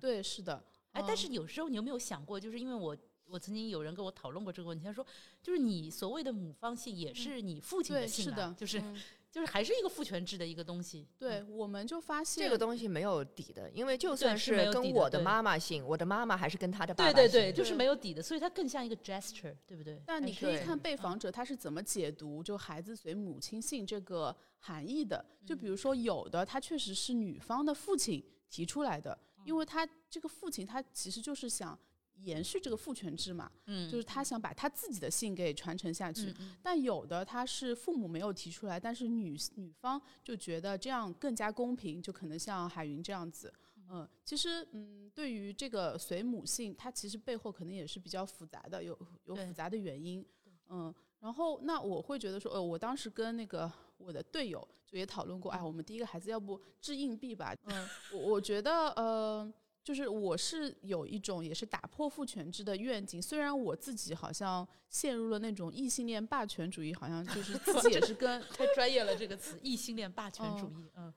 [0.01, 5.07] 对，是的，哎，但嗯是有时候你有没有想过，就是因为我我曾经有人跟我讨论过这个问题，他说，
[5.43, 8.97] 就是你所谓的母方姓也是你父亲的对，姓、啊是的，就是、嗯
[9.31, 11.07] 就是还是一个父权制的一个东西。
[11.17, 17.15] 对，我们就发现这个东西没有底的，因为就算是跟我的妈妈姓，我的妈妈还是跟他的爸爸姓。
[17.15, 20.03] 对对对，就是没有底的，所以它更像一个 gesture，对不对？
[20.05, 25.25] 但你可以看被嗯访者他是怎么解读就孩子随母亲姓这个含义的。
[25.47, 31.79] 就嗯比如说有的他确实是女方的父亲提出来的，因嗯为他这个父亲他其实就是想
[32.23, 36.35] 延续这个父权制嘛，嗯，就是他想把他自己的姓给传承下去。
[36.63, 43.53] 但有的他是父母没有提出来，但是女女方就觉得这样更加公平，就可能像海云这样子。
[43.93, 50.25] 嗯，其实嗯，对于这个随母姓，它其实背后可能也是比较复杂的，有有复杂的原因。
[50.69, 53.73] 嗯，然后那我会觉得说，呃，我当时跟那个
[54.05, 57.55] 我的队友就也讨论过，哎，我们第一个孩子要不掷硬币吧？
[57.65, 59.53] 嗯，我我觉得呃。
[59.83, 70.91] 就是我是有一种也是打破父权制的愿景，虽然我自己好像陷入了那种异性恋霸权主义，好像就是自己也是跟 太专业了这个词，异性恋霸权主义。
[70.97, 71.13] 嗯，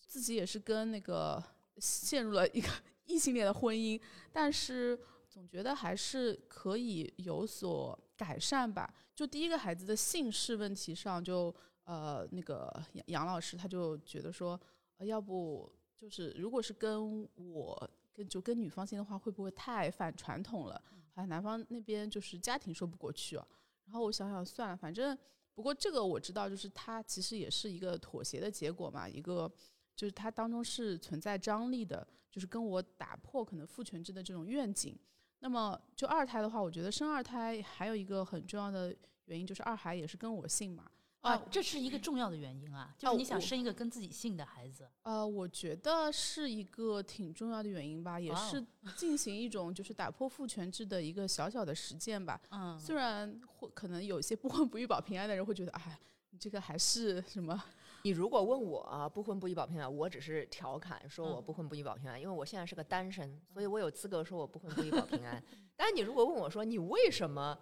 [0.00, 1.40] 自己也是跟那个
[1.76, 2.68] 陷入了一个
[3.04, 4.00] 异性恋的婚姻，
[4.32, 8.92] 但是总觉得还是可以有所改善吧。
[9.14, 11.54] 就第一个孩子的姓氏问题上就，
[11.88, 14.60] 呃那个杨杨老师他就觉得说，
[14.98, 20.74] 呃，要不就是如果是跟我跟就跟女方姓的话，会不会太反传统了？
[21.14, 23.48] 好像男方那边就是家庭说不过去哦。
[23.86, 25.16] 然后我想想算了，反正
[25.54, 29.50] 不过这个我知道，就是他其实也是一个妥协的结果嘛，一个
[29.96, 34.94] 就是他当中是存在张力的，就是跟我打破可能父权制的这种愿景。
[35.38, 40.84] 那么就二胎的话，我觉得生二胎还有一个很重要的原因就是二孩也是跟我姓嘛。
[41.28, 44.88] 啊，这是一个重要的原因啊，就是你想生一个跟自己姓的孩子。
[45.02, 48.64] 呃，我觉得是一个挺重要的原因吧，也是
[48.96, 52.40] 进行一种就是打破父权制的一个小小的实践吧。
[52.50, 55.98] 嗯，虽然会可能有些不婚不育保平安的人会觉得，哎，
[56.30, 57.62] 你这个还是什么？
[58.04, 65.42] 你如果问我啊，不婚不育保平安，我只是调侃说我嗯不婚不育保平安，因为我现在是个单身，所以我有资格说我不婚不育保平安。
[65.74, 67.58] 但是你如果问我说你为什么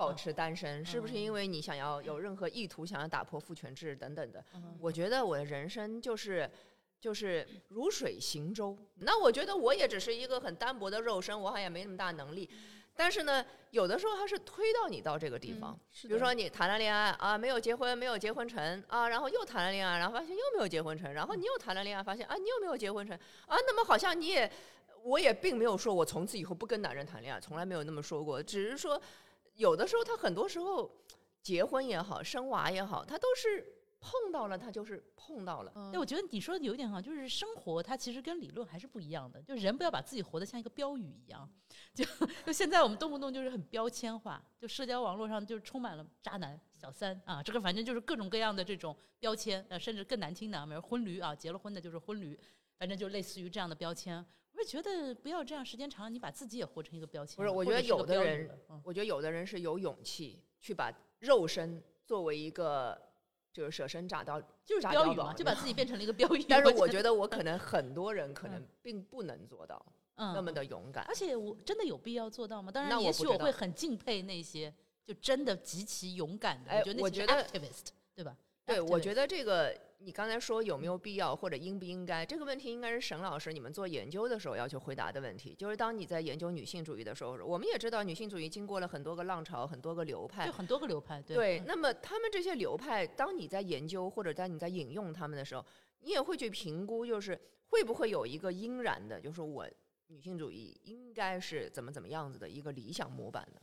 [0.00, 4.42] 保持单身，是不是因为你想要有任何意图，想要打破父权制等等的？
[4.54, 6.50] 嗯我觉得我的人生就是
[6.98, 8.74] 就是如水行舟。
[8.96, 12.48] 那我觉得我也只是一个很单薄的肉身，我好像也没那么大能力。
[12.96, 23.14] 但是呢，有的时候它是推到你到这个地方，比如说你谈了恋爱啊，没有结婚，没有结婚成啊，然后又谈了恋爱，然后发现又没有结婚成，然后你又谈了恋爱，发现啊，你又没有结婚成
[23.46, 24.50] 啊，那么好像你也，
[25.04, 29.00] 我也并没有说我从此以后不跟男人谈恋爱，从来没有那么说过，只是说
[29.60, 30.90] 有的时候他很多时候
[31.42, 33.62] 结婚也好，生娃也好，他都是
[34.00, 35.72] 碰到了，他就是碰到了。
[35.74, 39.42] 嗯对，我觉得你说的有点哈，就是生活它其实跟理论还是不一样的。
[39.42, 41.46] 就人不要把自己活得像一个标语一样，
[41.92, 42.02] 就
[42.46, 52.38] 就现在我们动不动就是很标签化，就社交网络上就充满了渣男、小三啊，这个反正就是各种各样的这种标签，呃，甚至更难听的，比如婚驴啊，结了婚的就是婚驴，
[52.78, 54.24] 反正就类似于这样的标签。
[54.60, 57.36] 我是觉得不要这样，时间长了你把自己也活成一个标签。
[57.36, 63.00] 不是，我觉得有的人嗯，我觉得有的人是有勇气去把肉身作为一个
[63.52, 66.44] 就是舍身炸刀，就是炸标语嘛，就把自己变成了一个标语。
[66.48, 69.82] 但是我觉觉得我可能很多人可能嗯并不能做到
[70.16, 71.14] 嗯那么的勇敢而。
[71.14, 72.70] 且我真的有必要做到吗？
[72.70, 76.70] 当然，也许我会很敬佩那些就真的极其勇敢的。
[76.70, 78.36] 哎我觉得那些 activist，对吧？
[78.70, 85.54] 对，我觉得得这个你刚才说有没有必要或者应不应该，这个问题应该是沈老师你们做研究的时候要去回答的问题。
[85.54, 95.64] 就是当你在研究女性主义的时候，我们也知道女性主义经过了很多个浪潮、很多个流派就，很多个流派，对那么他们这些流派，当你在研究或者在你在引用他们的时候，
[96.00, 99.68] 你也会去评估，就是会不会有一个应然的，就是我
[100.06, 103.60] 女性主义应该是怎么怎么样子的一个理想模板呢？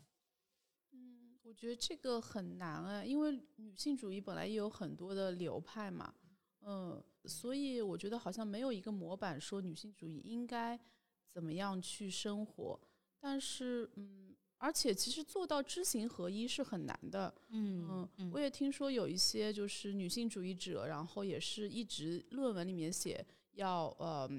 [1.58, 6.14] 嗯，我觉得这个很难啊，因为女性主义本来也有很多的流派嘛，
[6.62, 10.80] 嗯，所以我觉得好像没有一个模板说女性主义应该
[11.32, 12.80] 怎么样去生活，
[13.20, 24.30] 但是嗯，而且其实做到知行合一是很难的，嗯嗯，嗯我也听说有一些就是女性主义者，然后也是一直论文里面写要呃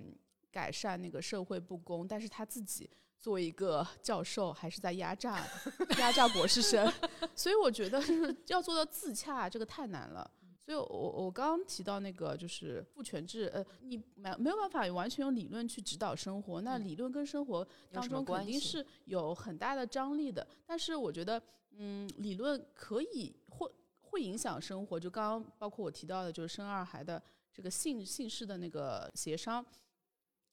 [0.53, 2.89] 改善那个社会不公，但是他自己
[3.21, 5.45] 作为一个教授，还是在压榨
[5.99, 6.91] 压榨博士生，
[7.35, 10.31] 所以我觉得就是要做到自洽，这个太难了。
[10.65, 20.47] 所以我，我我刚刚提到那个就是父权制，呃，你没没有办法完全用理论去指导生活，那嗯理论跟生活当中肯定是有很大的张力的。
[20.67, 21.43] 但是我觉得，
[21.79, 23.67] 嗯，理论可以会
[24.03, 25.01] 会影响生活。
[25.01, 29.65] 就刚刚包括我提到的，就是生二孩的这个姓姓氏的那个协商，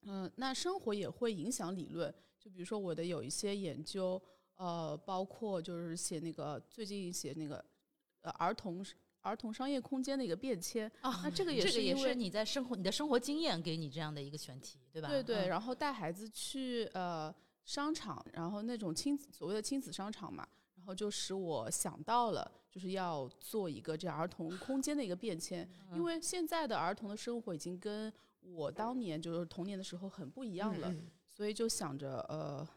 [0.04, 2.14] 嗯，那生活也会影响理论。
[2.46, 4.22] 就比如说我的有一些研究，
[4.58, 7.66] 呃，包括就是写那个最近写那个
[8.22, 8.86] 呃儿童
[9.22, 10.88] 儿童商业空间的一个变迁。
[11.02, 15.10] 啊，那这个也是因为你在生活你的生活经验给你这样的一个选题，对吧？
[15.10, 32.68] 对对，嗯然后带孩子去呃商场，然后那种亲子所谓的亲子商场嘛，然后就使我想到了，就是要做一个这样儿童空间的一个变迁，因为现在的儿童的生活已经跟我当年就是童年的时候很不一样了，嗯所以就想着呃。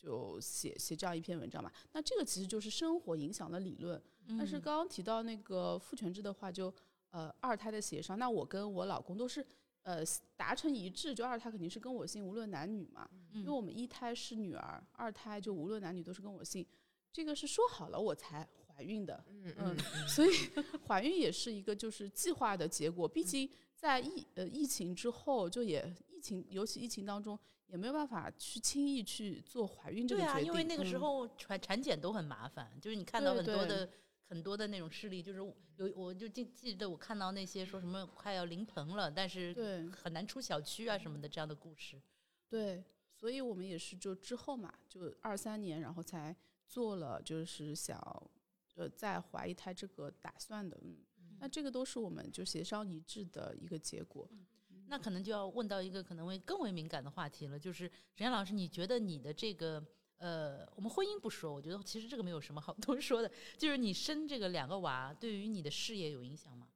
[0.00, 4.00] 就写写这样一篇文章嘛，那这个其实就是生活影响的理论。
[4.38, 6.72] 但是嗯刚刚提到那个父权制的话就，
[7.10, 9.44] 呃二胎的协商，那我跟我老公都是
[9.82, 10.04] 呃
[10.36, 13.10] 达成一致，就二胎肯定是跟我姓，无论男女嘛。
[13.34, 16.64] 因为我们一胎是女儿，二胎就无论男女都是跟我姓，
[17.12, 20.30] 这个是说好了我才怀孕的，嗯嗯嗯，所以
[20.86, 23.08] 怀孕也是一个就是计划的结果。
[23.08, 27.36] 毕竟在疫呃疫情之后，就也疫情尤其疫情当中
[27.68, 33.90] 也没有办法去轻易去做怀孕这对啊，个决定，因为那个时嗯候产产检都很麻烦，就是你看到很多对的
[34.28, 35.38] 很多的那种事例，就是
[35.76, 42.00] 有我就记记得我看到那些说什么快要临盆了，但是对很难出小区啊什么的这样的故事。
[42.48, 46.34] 对，所以我们也是就之后嘛，就二三年，然后才
[46.66, 47.98] 做了就是想
[48.76, 54.26] 呃再怀一胎这个打算的，嗯，那这个都是我们就协商一致的一个结果。
[54.88, 59.84] 那可能就要问到一个可能会更为敏感的话题了，就是沈岩老师，你觉得你的这个
[60.16, 66.66] 呃，我们婚姻不说，我觉得其实这个没有什么好多说的，就是你生这个两个娃，对于你的事业有影响吗？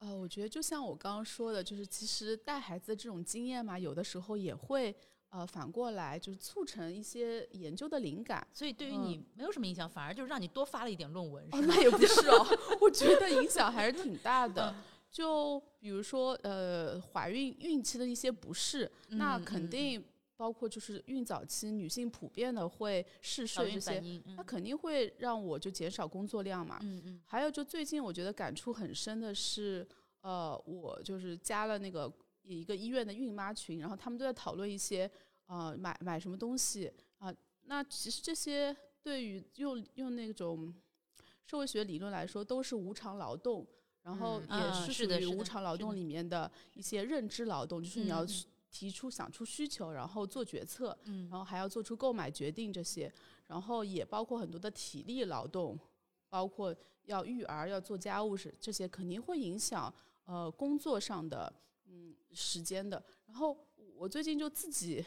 [0.00, 4.94] 呃，我觉得就像我刚刚说的，就是其实带孩子的这种经验嘛，有的时候也会
[5.30, 8.46] 呃反过来就是促成一些研究的灵感。
[8.52, 11.48] 所以对于嗯你没有什么影响，反而就是让你多发了一点论文？
[11.50, 12.46] 那也不是哦，
[12.80, 14.72] 我觉得影响还是挺大的。
[15.10, 20.04] 就比如说，呃，怀孕孕期的一些不适，那肯定
[20.36, 24.00] 包括就是孕早期女性普遍的会嗜睡这些，
[24.36, 26.78] 那肯定会让我就减少工作量嘛。
[26.82, 27.20] 嗯嗯。
[27.26, 29.86] 还有就最近我觉得感触很深的是，
[30.20, 32.12] 呃，我就是加了那个
[32.42, 35.10] 一个医院的孕妈群，然后他们都在讨论一些
[35.46, 40.72] 呃买买什么东西啊、那其实这些对于用用那种
[41.44, 43.66] 社会学理论来说，都是无偿劳动，
[44.02, 48.26] 然后嗯也啊是属于无偿劳动里面的一些认知劳动，就是你要
[48.70, 53.12] 提出想出需求，然后做决策，嗯然后还要做出购买决定这些，
[53.46, 55.78] 然后也包括很多的体力劳动，
[56.28, 56.74] 包括
[57.04, 59.92] 要育儿、要做家务事这些，肯定会影响
[60.24, 61.52] 呃工作上的
[61.86, 63.02] 嗯时间的。
[63.26, 63.56] 然后
[63.96, 65.04] 我最近就自己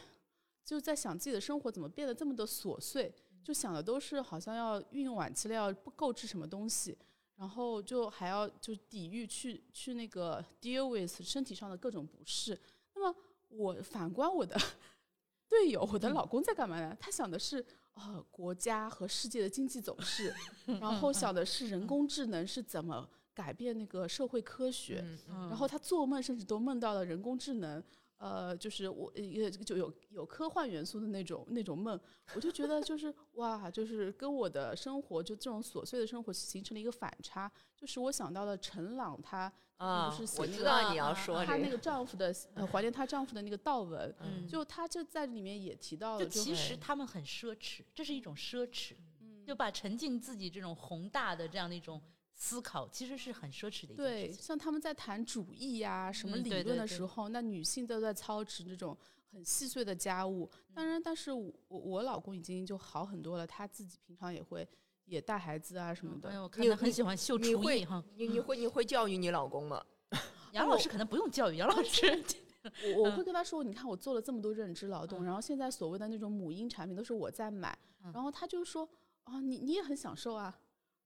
[0.64, 3.12] 就在想自己的生活怎么变得这么的琐碎，
[3.42, 6.96] 就想的都是好像要孕用晚期了，要不购置什么东西。
[7.42, 12.56] 然后就还要就抵御去去那个 deal with 身体上的各种不适。
[12.94, 13.18] 那么
[13.48, 14.56] 我反观我的
[15.50, 16.96] 队友，我的老公在干嘛呢？
[17.00, 17.64] 他想的是
[17.94, 20.32] 呃国家和世界的经济走势，
[20.80, 25.02] 然后想的是人工智能是怎么改变那个社会科学。
[25.04, 27.82] 嗯嗯然后他做梦甚至都梦到了人工智能，
[28.22, 31.98] 呃，就是我也就有有科幻元素的那种那种梦，
[32.36, 44.46] 我就觉得就是 哇，就是跟我的生活就这种琐碎的生活形成了一个反差，就是我想到了陈朗他啊不是，写我那个知道你要啊说这个，她那个丈夫的呃怀念她丈夫的那个悼文，嗯。
[44.46, 52.00] 就她就在里面也提到就了，就其实他们很奢侈，这是一种奢侈，嗯就把沉浸自己这种宏大的这样的一种
[52.44, 54.42] 思考，其实是很奢侈的一件对，事情。
[54.42, 58.98] 像他们在谈主义呀、什么嗯理论对对对的时候，那女性都在操持这种
[59.30, 60.50] 很细碎的家务。
[60.74, 64.68] 当然，但是我我我老公已经就好很多了，他自己平常也会
[65.04, 66.30] 也带孩子啊什么的。
[66.30, 68.04] 哎呦，我看你你他很喜欢秀你会厨艺哈。
[68.16, 69.80] 你你会你会教育你老公吗？
[70.50, 72.24] 杨老师可能不用教育，杨老师
[72.96, 78.88] 我我会跟他说，你看我做了这么多认知劳动，然后现在所谓的那种母婴产品都是我在买，嗯然后他就说
[79.22, 80.58] 啊，你你也很享受啊，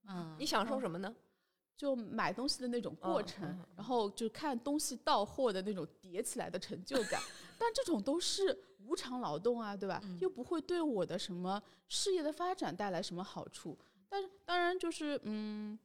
[0.09, 1.15] 嗯，你享受什么呢？
[1.77, 7.21] 就买东西的那种过嗯程，嗯然后就看东西到货的那种叠起来的成就感。
[7.59, 10.01] 但这种都是无偿劳动啊，对吧？
[10.05, 13.79] 嗯又不会对我的什么事业的发展带来什么好处。
[14.09, 15.79] 但是当然就是嗯，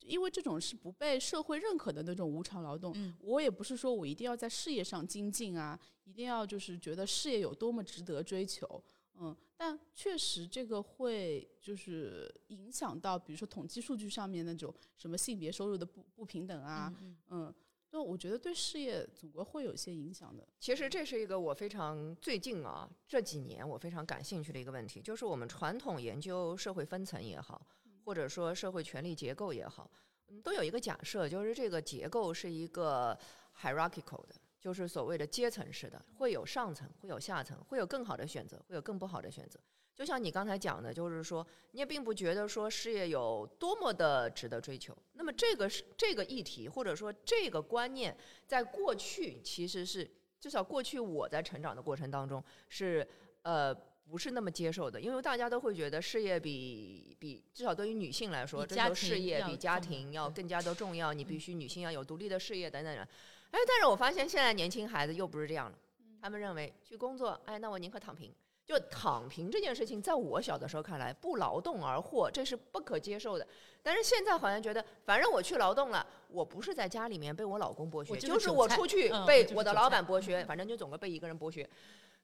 [0.00, 8.82] 因为这种是不被社会认可的那种无偿劳动，嗯我也不是说我一定要在事业上精进啊，一定要就是觉得事业有多么值得追求。
[9.22, 17.54] 嗯，但确实这个会就是影响到，比如说统计数据上面那种什么性别收入的不不平等啊，嗯嗯，
[17.90, 20.48] 那我觉得对事业总归会有一些影响的。
[20.58, 27.66] 其实这是一个我非常最近啊这几年我非常感兴趣的一个问题，就是我们传统研究社会分层也好，
[28.04, 29.90] 或者说社会权力结构也好，
[30.28, 33.18] 嗯都有一个假设，就是这个结构是一个
[33.60, 39.58] hierarchical 的，就是所谓的阶层式的，会有上层，会有下层，会有更好的选择，会有更不好的选择。
[39.96, 44.96] 就像你刚才讲的，就是说你也并不觉得说事业有多么的值得追求。
[45.14, 53.06] 那么这个是这个议题，或者说这个观念，在过去其实是至少过去我在成长的过程当中是
[53.42, 53.74] 呃
[54.08, 63.06] 不是那么接受的，因为大家都会觉得事业比比至少对于女性来说，家求事庭要业比家庭要更加的重要，你必须女性要有独立的事业等等的。
[63.50, 65.78] 哎，但是我发现现在年轻孩子又不是这样了，
[66.20, 68.32] 他们认为去工作，哎，那我宁可躺平。
[68.66, 73.44] 就躺平这件事情，在我小的时候看来，不劳动而获，这是不可接受的。
[73.82, 81.68] 但是现在好像觉得，反正我去劳动了，我不是在家里面被我老公剥削，就是就是我出去被我的老板剥削，反正就总归被一个人剥削。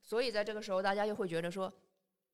[0.01, 1.73] 所以在这个时候，大家又会觉得说，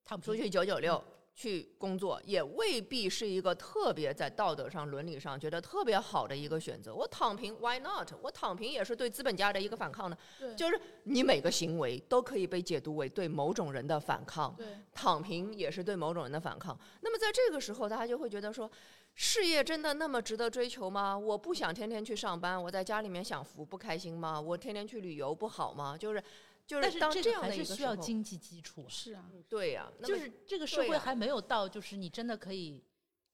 [0.05, 1.03] 躺平出去九九六
[1.35, 6.95] 去工作，也未必是一个特别在道德上、伦理上觉得特别好的一个选择。
[6.95, 8.13] 我躺平，Why not？
[8.21, 10.17] 我躺平也是对资本家的一个反抗呢。
[10.39, 16.79] 对就是你每个行为都可以被解读为对某种人的反抗，对，躺平也是对某种人的反抗。
[17.01, 18.71] 那么在这个时候，大家就会觉得说，
[19.15, 21.19] 事业真的那么值得追求吗？
[21.19, 24.39] 我不想天天去上班，我在家里面享福不开心吗？
[24.39, 25.97] 我天天去旅游不好吗？
[25.97, 26.23] 就是
[26.67, 32.83] 就是当但是这样的一还是需要经济基础啊，是啊，对呀、那么就是这个社会还没有到，就是你真的可以，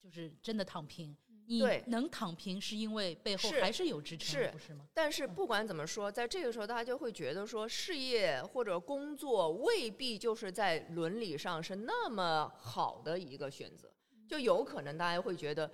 [0.03, 1.17] 就是真的躺平。
[1.51, 4.87] 你能躺平，是因为背后还是有支撑不是吗？
[4.93, 13.91] 但是不管怎么说，在这个时候，大家就会觉得说，事业或者工作未必就是在伦理上是那么好的一个选择，
[14.29, 15.71] 就有可能大家会觉得，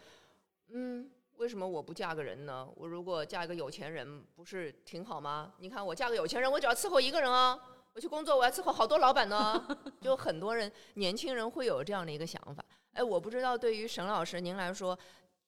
[0.69, 2.69] 嗯，为什么我不嫁个人呢？
[2.77, 5.53] 我如果嫁一个有钱人，不是挺好吗？
[5.59, 7.59] 你看我嫁个有钱人，我只要伺候一个人啊，
[7.93, 9.67] 我去工作我要伺候好多老板呢。
[10.01, 12.65] 就很多人年轻人会有这样的一个想法。
[12.93, 14.97] 哎，我不知道对于沈老师您来说，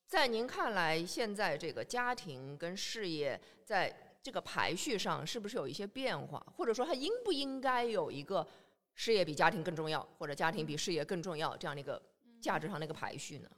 [0.07, 8.45] 在您看来，现在这个家庭跟事业在这个排序上是不是有一些变化，或者说它应不应该有一个
[8.95, 12.03] 事业比家庭更重要，或者家庭比事业更重要这样的一个
[12.41, 13.49] 价值上的一个排序呢？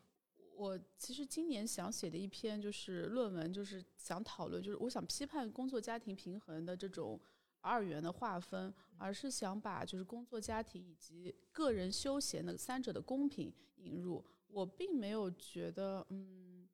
[0.58, 7.18] 我其实今年想写的一篇就是论文，就是想讨论，就是我想批判工作家庭平衡的这种
[7.60, 14.24] 二元的划分，而是想把就是工作家庭以及个人休闲的三者的公平引入。
[14.48, 16.68] 我并没有觉得，嗯，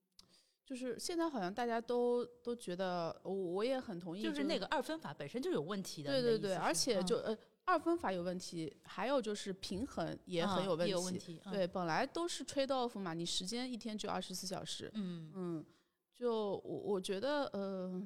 [0.65, 6.11] 就是现在好像大家都都觉得，我我也很同意，就是那个二分法本身就有问题的。
[6.11, 10.85] 对对对，而且就嗯呃二分法有问题，还有就是平衡也很啊有问题。
[10.87, 11.41] 也有问题。
[11.47, 15.65] 嗯，对，本来都是 trade off 嘛，你时间一天就二十四小时，嗯嗯，
[16.15, 18.03] 就我我觉得，呃，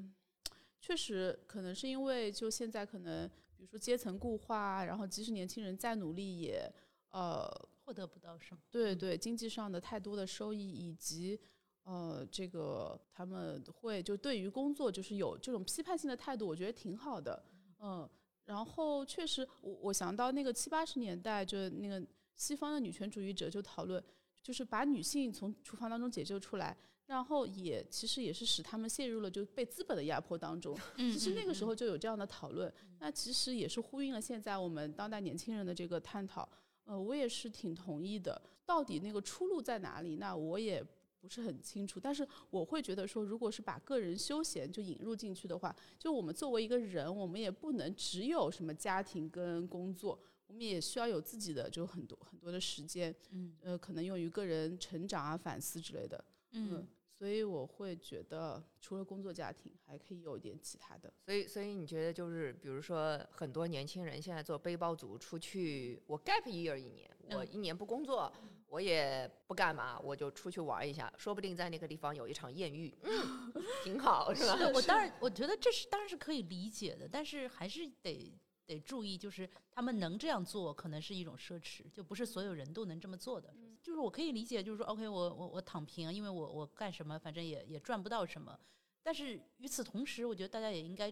[0.81, 6.73] 确实可能是因为就现在可能，比如说阶层固化，然后即使年轻人再努力也，
[7.11, 7.45] 呃，
[7.85, 8.61] 获得不到什么。
[8.71, 11.39] 对对，经济上的太多的收益，以及
[11.83, 17.45] 呃，这个他们会就对于工作就是有这种批判性的态度，我觉得挺好的，
[17.81, 18.09] 嗯。
[18.49, 22.03] 然后确实，我我想到那个七八十年代，就那个
[22.35, 24.03] 西方的女权主义者就讨论，
[24.43, 26.75] 就是把女性从厨房当中解救出来，
[27.05, 30.75] 然后也其实也是使他们陷入了就被资本的压迫当中。
[30.97, 36.49] 嗯其实那个时嗯候就有这样的讨论，那其实也是呼应了现在我们当代年轻人的这个探讨。
[36.85, 38.41] 呃，我也是挺同意的。
[38.65, 40.17] 到底那个出路在哪里？
[40.17, 40.83] 那我也
[41.29, 42.01] 不是很清楚。
[42.01, 56.25] 但是我会觉得说，如果是把个人休闲就引入进去的话，就我们作为一个人，我们也不能只有什么家庭跟工作，我们也需要有自己的就很多很多的时间，嗯呃，可能用于个人成长啊、反思之类的。
[56.53, 56.87] 嗯
[57.19, 61.13] 所以我会觉得，除了工作家庭，还可以有一点其他的。
[61.25, 68.33] 所以，所以你觉得就是，比如说，很多年轻人现在做背包族出去，我 gap year 一年，我嗯一年不工作，
[68.69, 73.53] 我也不干嘛，我就出去玩一下，说不定在那个地方有一场艳遇，嗯，
[73.83, 74.57] 挺好，是吧？
[74.57, 83.55] 是我 当然，我觉得这是当然是可以理解的，但是还是得得注意，就是他们能这样做，可能是一种奢侈，就不是所有人都能这么做的。
[83.83, 88.59] 就是我可以理解，就是说，OK，我我我躺平，因为我我干什么，反正也也赚不到什么。
[89.03, 91.11] 但是与此同时，我觉得大家也应该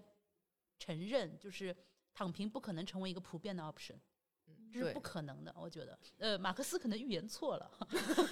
[0.79, 1.75] 承认，就是
[2.13, 3.95] 躺平不可能成为一个普遍的 option。
[4.73, 5.99] 这是不可能的，我觉得。
[6.19, 7.71] 呃，马克思可能预言错了。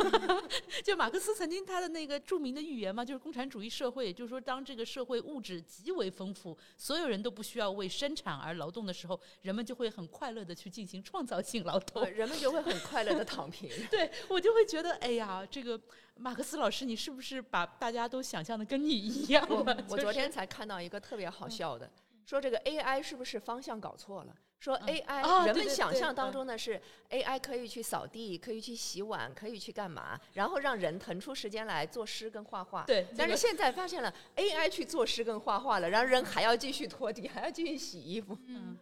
[0.84, 12.10] 就马克思曾经他的那个著名的预言嘛，就是共产主义社会，就是说当这个社会物质极为丰富，所有人都不需要为生产而劳动的时候，人们就会很快乐的去进行创造性劳动呃。
[12.10, 13.70] 人们就会很快乐的躺平。
[13.90, 15.80] 对我就会觉得，哎呀，这个
[16.16, 19.76] 马克思老师，你是不是把大家都想象的跟你一样我了？
[19.88, 21.90] 我昨就是天才看到一个特别好笑的，
[22.26, 24.36] 说这个 AI 是不是方向搞错了？
[24.64, 24.86] 说嗯。
[24.86, 26.32] AI，、啊人们想象当嗯。
[26.32, 32.84] 中的是 AI 可以去扫地，可以去洗碗，可以去干嘛，然后让人腾出时间来作诗跟画画。
[32.84, 38.38] 对，但是现在发现了 AI 去作诗跟画画了，然后人还要继续拖地，还要继续洗衣服。
[38.46, 38.78] 嗯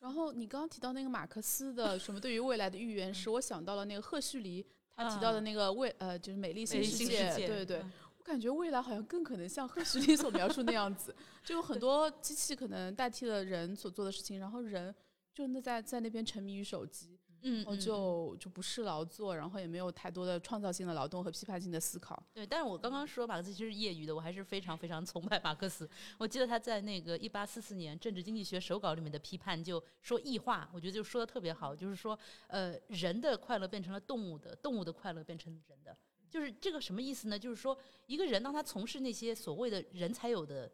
[0.00, 4.62] 然后你刚刚提到那个马克思的什么对于未来的预言，使我想到了那个赫胥黎
[4.94, 7.92] 他提到的那个未呃就是美丽新新世界，世界，对对，嗯。
[8.18, 14.94] 我感觉未来好像更可能像赫胥黎所描述那样子，就有很多机器可能代替了人所做的事情，然后人
[15.34, 22.22] 就那在在那边沉迷于手机，嗯，就就不是劳作，然后也没有太多的创造性的劳动和批判性的思考。
[22.32, 25.90] 对，但是我刚刚说马克思其实是业余的，我还是非常非常崇拜马克思。
[26.18, 35.94] 我记得他在那个一八四四年《政治经济学手稿》里面的批判，就说异化，我觉得就说的特别好，就是说，呃，人的快乐变成了动物的，动物的快乐变成人的，
[36.30, 37.38] 就是这个什么意思呢？
[37.38, 37.76] 就是说，
[38.06, 40.70] 一个人当他从事那些所谓的人才有的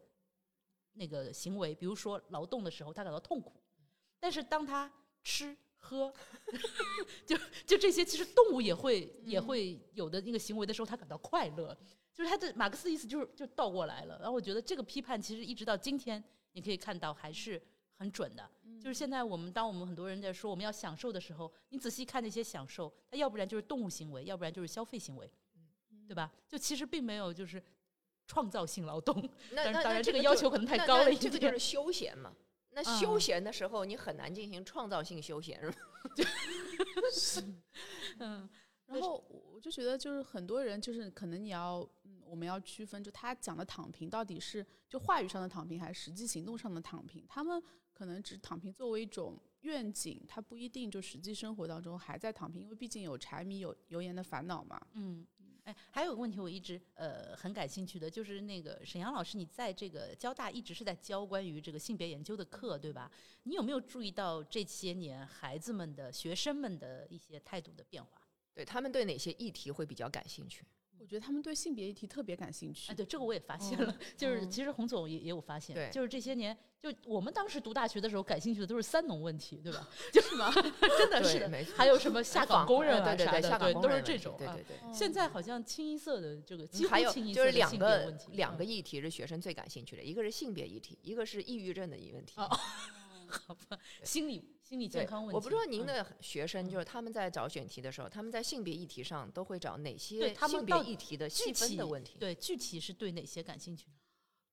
[0.93, 3.60] 那个行为，比如说劳动的时候，他感到痛苦，
[4.21, 4.89] 但是当他
[5.21, 6.13] 吃喝，
[7.25, 11.77] 就就这些，其实动物也会也会有的那个行为的时候，他感到快乐。
[12.13, 14.17] 就是他的马克思的意思就是就倒过来了。
[14.19, 17.59] 然后我觉得这个批判其实一直到今天，你可以看到还是
[17.95, 18.47] 很准的。
[18.79, 25.31] 就是现在我们当我们很多人在说我们要享受的时候，你仔细看那些享受，它要不然就是动物行为，要不然就是消费行为，
[26.07, 26.31] 对吧？
[26.47, 27.63] 就其实并没有就是
[28.27, 29.27] 创造性劳动。
[29.51, 32.35] 那当然这个要求可能太高了这个就是休闲嘛。
[32.73, 35.77] 那嗯休闲的时候，你很难进行创造性休闲，是吧？
[38.19, 38.49] 嗯
[38.87, 47.25] 然后我就觉得，就是很多人就是可能你要，嗯，我们要区分，就他讲的躺平到底是就话语上的躺平，还是实际行动上的躺平？
[47.29, 47.61] 他们
[47.93, 54.81] 可能只躺平作为一种愿景，他不一定就实际生活当中还在躺平，因为毕竟有柴米油油盐的烦恼嘛。
[54.93, 55.25] 嗯。
[55.63, 63.11] 哎，还有个问题我一直呃很感兴趣的，就是那个沈阳老师，你在这个交大一直是在教关于这个性别研究的课，对吧？
[63.43, 68.21] 你有没有注意到这些年孩子们的、学生们的一些态度的变化？
[68.53, 70.65] 对他们对哪些议题会比较感兴趣？
[71.01, 72.91] 我觉得他们对性别议题特别感兴趣。
[72.91, 79.89] 哎，对，这个我也发现哦了，就是哦其实洪总也也有发现，就是这些年，就我们当时读大学的时候，感兴趣的都是三农问题，对吧？
[80.13, 80.51] 就是吗？
[80.99, 84.63] 真的是还有什么下岗工人啊呃对对对，啥的，对，都是这种啊对对。
[84.63, 84.77] 对。
[84.77, 92.33] 哦现在好像清一色的这个几乎还有清一就是两色的性别个问题，两嗯个议题是学生最感兴趣的，一个是性别议题，一个是抑郁症的一问题。
[92.37, 92.47] 哦
[93.47, 95.35] 好吧，心理心理健康问题。
[95.35, 102.17] 我不知道您嗯的学生就是他们在找选题的时候，他们在性别议题上都会找哪对些他们到性别议题的具细分体的问题？
[102.17, 103.87] 对具体是对哪些感兴趣？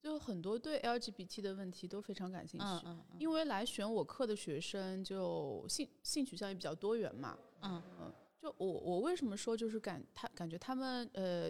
[0.02, 2.66] 就很多对 LGBT 的问题都非常感兴趣。
[2.66, 8.12] 嗯嗯嗯因为来选我课的学生就性性取向也比较多元嘛，嗯嗯
[8.42, 11.48] 就我我为什么说就是感他感觉他们呃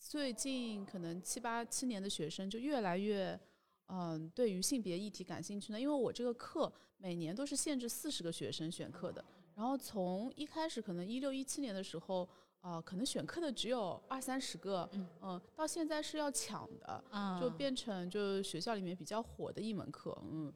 [0.00, 3.38] 最近可能七八七年的学生就越来越
[3.86, 5.80] 嗯、对于性别议题感兴趣呢？
[5.80, 9.24] 因为我这个课每年都是限制四十个学生选课的，
[9.54, 12.28] 然后从一开始可能一六一七年的时候。
[12.64, 20.50] 啊、可能选课的只有二三十个，嗯嗯、到现在是要抢的，啊，就变成就是学校里面比较火的一门课，嗯，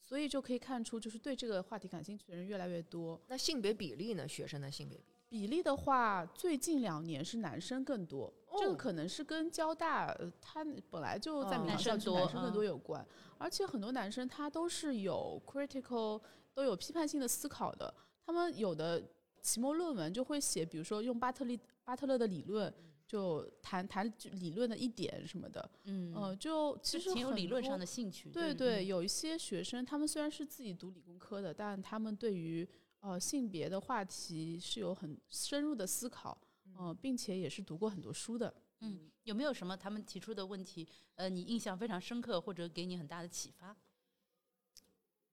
[0.00, 3.20] 所以就可以看出，就是对这个话题感兴趣的人越来越多。
[3.28, 4.26] 那性别比例呢？
[4.26, 5.11] 学生的性别比例？
[5.32, 12.52] 比例的话，最近两年是男生更多，这个哦可能是跟交大呃它本来就在哦民男生航校区男生更嗯。
[12.52, 13.02] 多有关，
[13.38, 16.20] 而且很多男生他都是有 critical
[16.52, 17.94] 都有批判性的思考的，
[18.26, 19.02] 他们有的
[19.40, 22.70] 期末论文就会写，比如说用巴特利巴特勒的理论。
[23.04, 26.14] 就谈谈理论的一点什么的，嗯。
[26.14, 28.30] 呃，就其实挺有理论上的兴趣。
[28.30, 32.66] 嗯对对，有一些学生，他们虽然是自己读理工科的，但他们对于
[33.02, 36.36] 呃性别的话题是有很深入的思考，
[36.76, 38.52] 呃，并且也是读过很多书的。
[38.80, 43.76] 嗯，有没有什么他们提出的问题，呃，你印象非常深刻，或者给你很大的启发？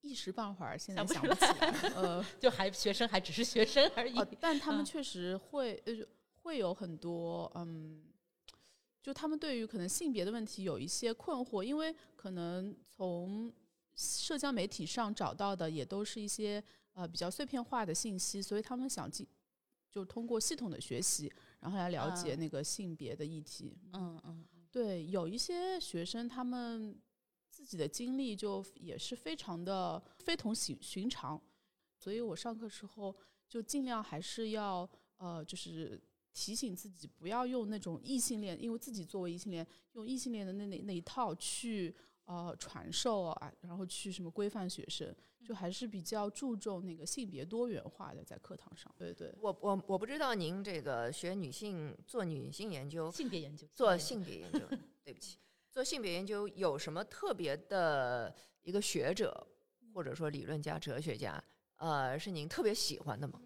[0.01, 4.17] 一时半会儿现在想不起来，呃， 就还学生还只是学生而已。
[4.17, 5.93] 呃但他们嗯确实会呃
[6.41, 8.01] 会有很多嗯，
[9.03, 13.53] 就他们对于可能性别的问题有一些困惑，因为可能从
[13.93, 16.63] 社交媒体上找到的也都是一些
[16.99, 19.25] 呃比较碎片化的信息，所以他们想进
[19.89, 21.31] 就通过系统的学习，
[21.61, 23.77] 然后来了解啊那个性别的议题。
[23.93, 24.45] 嗯嗯。
[24.69, 26.95] 对，有一些学生他们
[27.49, 31.41] 自己的经历就也是非常的非同寻寻常，
[31.97, 33.15] 所以我上课时候
[33.47, 34.87] 就尽量还是要
[35.17, 35.99] 呃，就是
[36.33, 41.95] 提醒自己不要用那种异性恋，因为自己作为异性恋，用异性恋的那那那一套去
[42.25, 45.13] 呃传授啊，然后去什么规范学生，
[45.45, 48.93] 就还是比较注重那个性别多元化的在课堂上。
[48.97, 49.33] 对对。
[49.41, 54.59] 我我我不知道您这个学女性做女性研究，性别研究，做性性别研究，
[55.03, 55.37] 对不起，
[55.71, 59.47] 做性别研究有什么特别的一个学者
[59.93, 61.43] 或者说理论家、哲学家，
[61.77, 63.41] 呃，是您特别喜欢的吗？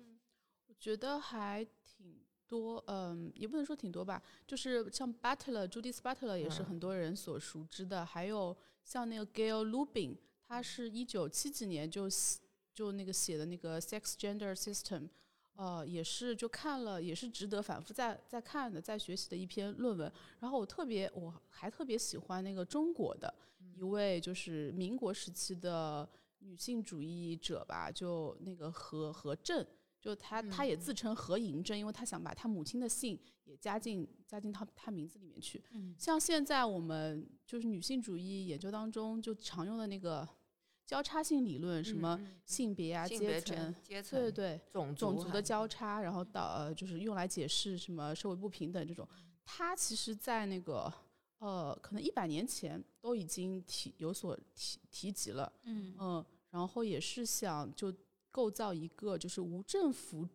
[0.67, 10.17] 我觉得还挺多，嗯，也不能说挺多吧，就是像 Butler，Judith Butler 也是嗯很多人所熟知的，还有像那个 Gail Lubin，
[10.47, 12.39] 他是一九七几年就写
[12.73, 15.07] 就那个写的那个 Sex Gender System，
[15.55, 20.11] 呃，也是就看了，也是值得反复再再看的，再学习的一篇论文。
[20.39, 23.33] 然后我特别，我还特别喜欢那个中国的
[23.75, 26.07] 一位就是民国时期的
[26.39, 29.65] 女性主义者吧，就那个何何震。
[30.03, 35.63] 就他，他也自称何嬴震，因为他想把他母亲的姓也加进加进他他名字里面去。
[35.71, 40.27] 嗯像现在我们就是女性主义研究当中就常用的那个
[40.85, 49.07] 交叉性理论，什么性别啊、阶层层、，阶层、对对，种种族的交叉，然后到呃就是用来解释什么社会不平等这种。
[49.45, 50.93] 它其实，在那个
[51.39, 55.51] 呃，可能一百年前都已经提有所提提及了。
[55.63, 57.93] 嗯嗯，然后也是想就
[58.33, 60.27] 构造一个就是无政府、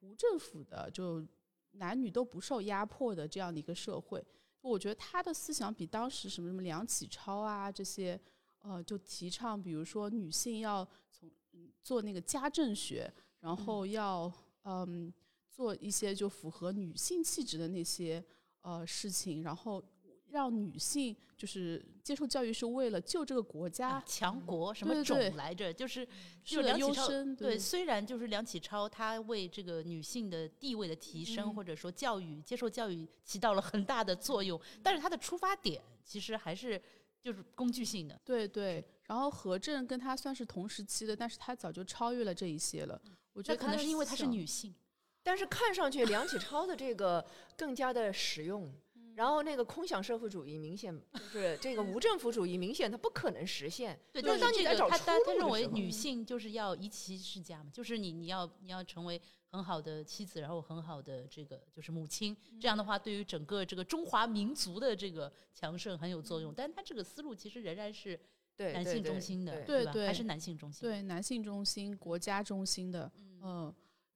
[0.00, 1.24] 无政府的，就
[1.70, 4.22] 男女都不受压迫的这样的一个社会。
[4.60, 8.20] 我觉得他的思想比当时什么什么梁启超啊这些，
[8.58, 14.32] 呃，就提倡比如说女性要从嗯做那个家政学，然后要
[14.64, 15.12] 嗯
[15.48, 18.24] 做一些就符合女性气质的那些
[18.62, 19.80] 呃事情，然后
[20.34, 25.72] 让女性就是接受教育是为了救这个国家啊，强国什么种对对来着？
[25.72, 26.06] 就是
[26.44, 36.80] 是的就梁启超优生，对，虽然就是梁启超他为这个女性的地位的提升，嗯或者说教育接受教育起到了很大的作用，但是他的出发点其实还是
[37.22, 38.20] 就是工具性的。
[38.24, 43.00] 对对，然后何震跟他算是同时期的，但是他早就超越了这一些了。
[43.32, 44.72] 我觉得可能是因为她是女性，
[45.22, 47.24] 但是看上去梁启超的这个
[47.56, 48.72] 更加的实用，
[49.14, 53.98] 然后那个空想社会主义明显就是这个无政府主义明显它不可能实现。
[54.12, 66.52] 对，就是但是这当你在找出路的时候认为女性就是要宜其世家嘛，就是你你要你要成为很好的妻子，然后很好的这个就是母亲，这样的话对于整个这个中华民族的这个强盛很有作用。
[66.52, 68.18] 但他这个思路其实仍然是
[68.56, 70.80] 对，男性中心的，对对对吧还是男性中心。
[70.88, 73.10] 对男性中心、国家中心的，
[73.42, 73.72] 嗯。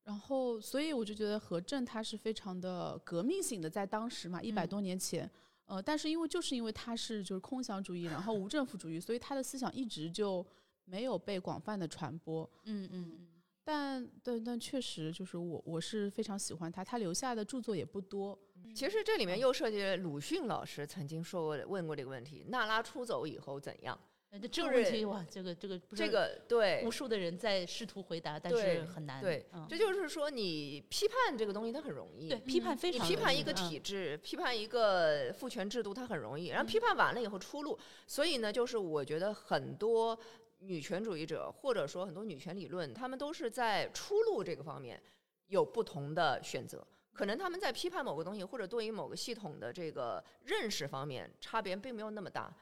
[0.08, 5.30] 然后，所以我就觉得何震他是非常的革命性的，在当时嘛，一百嗯多年前，
[5.66, 10.44] 呃，但是因为就是因为他是就是空想主义，然后无政府主义，所以他的思想一直就
[10.86, 12.48] 没有被广泛的传播。
[12.64, 13.28] 嗯嗯嗯。
[13.62, 18.38] 但但但确实就是我我是非常喜欢他，他留下的著作也不多。
[18.74, 24.00] 其实这里面又涉及鲁迅老师曾经说过问过这个问题：娜拉出走以后怎样？
[24.50, 29.22] 这个问题哇，这个这个这个对无数的人在试图回答，但是很难。
[29.22, 36.48] 对，这就是说你批判这个东西它很容易，对，批判非常你批判一个体制，批判一个父权制度，它很容易。
[36.48, 40.18] 然后批判完了以后出路，所以呢，就是我觉得很多。
[40.60, 45.00] 女权主义者，或者说很多女权理论，他们都是在出路这个方面
[45.46, 46.84] 有不同的选择。
[47.12, 52.52] 可能他们在批判某个东西，或者对于某个系统的这个认识方面，差别并没有那么大。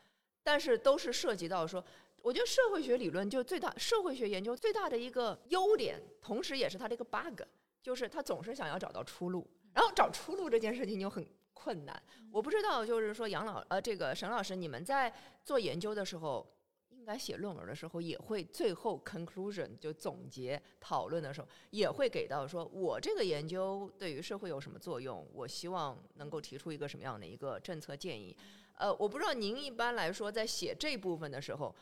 [0.47, 1.85] 但是都是涉及到说，
[2.23, 7.43] 我觉得社会学理论就最大，社会学研究最大的一个优点，同时也是它的一个 bug，
[7.83, 9.45] 就是它总是想要找到出路。
[9.75, 12.01] 然后找出路这件事情就很困难。
[12.31, 15.13] 我不知道，就是说杨老呃，这个沈老师，你们在
[15.45, 16.47] 做研究的时候。
[16.89, 25.25] 应该写论文的时候，也会最后 conclusion 就总结讨论的时候，也会给到说，我这个研究对于社会有什么作用？
[25.33, 28.37] 我希望能够提出一个什么样的一个政策建议？
[28.77, 31.75] 呃，我不知道您一般来说在写这部分的时候，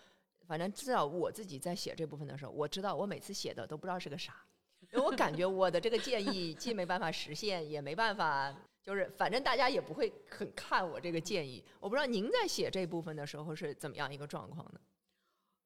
[0.46, 4.34] 反正至少我自己在写这部分的时候，我知道我每次写的都不知道是个啥，
[4.92, 11.64] 因为我感觉我的这个建议既没办法实现，也没办法，就是反正大家也不会很看我这个建议。
[11.80, 14.80] 我不知道您在写这部分的时候是怎么样一个状况呢？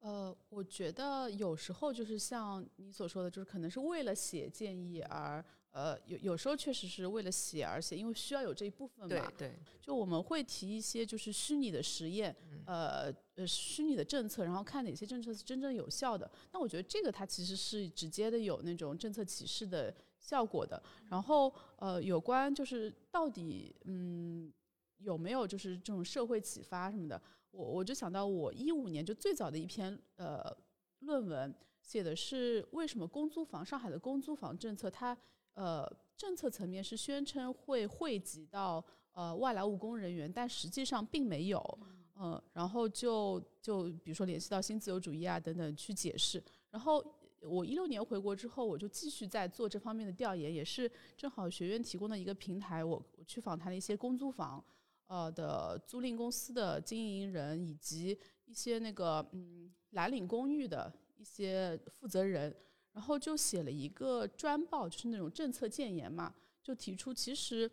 [0.01, 9.09] 呃，我觉得有时候就是像你所说的，就是可能是为了写建议而，呃，有有时候确实是为了写而写，因为需要有这一部分嘛。
[9.09, 9.59] 对对。
[9.81, 12.35] 就我们会提一些就是虚拟的实验，
[12.67, 16.31] 呃呃，虚拟的政策，然后看哪些政策是真正有效的。
[16.53, 20.83] 那我觉得这个它其实是直接的有那种政策启示的效果的。
[21.09, 24.53] 然后呃，有关就是到底嗯
[24.99, 27.21] 有没有就是这种社会启发什么的。
[27.51, 30.55] 我我就想到，我一五年就最早的一篇呃
[31.01, 35.17] 论文，写的是为什么公租房上海的公租房政策，它
[35.59, 35.85] 呃
[36.17, 41.79] 政策层面是宣称会惠及到呃外来务工人员，但实际上并没有，
[42.17, 47.05] 嗯，然后就就比如说联系到新自由主义啊等等去解释，然后
[47.43, 54.65] 我一六年回国之后，我就继续在做这方面的调研，也是正好学院提供的一个平台，我我去访谈了一些公租房。
[55.09, 62.55] 呃的租赁公司的经营人以及一些那个嗯蓝领公寓的一些负责人，
[62.99, 66.35] 然后就写了一个专报，就是那种政策建言嘛，
[66.65, 67.71] 就提出其实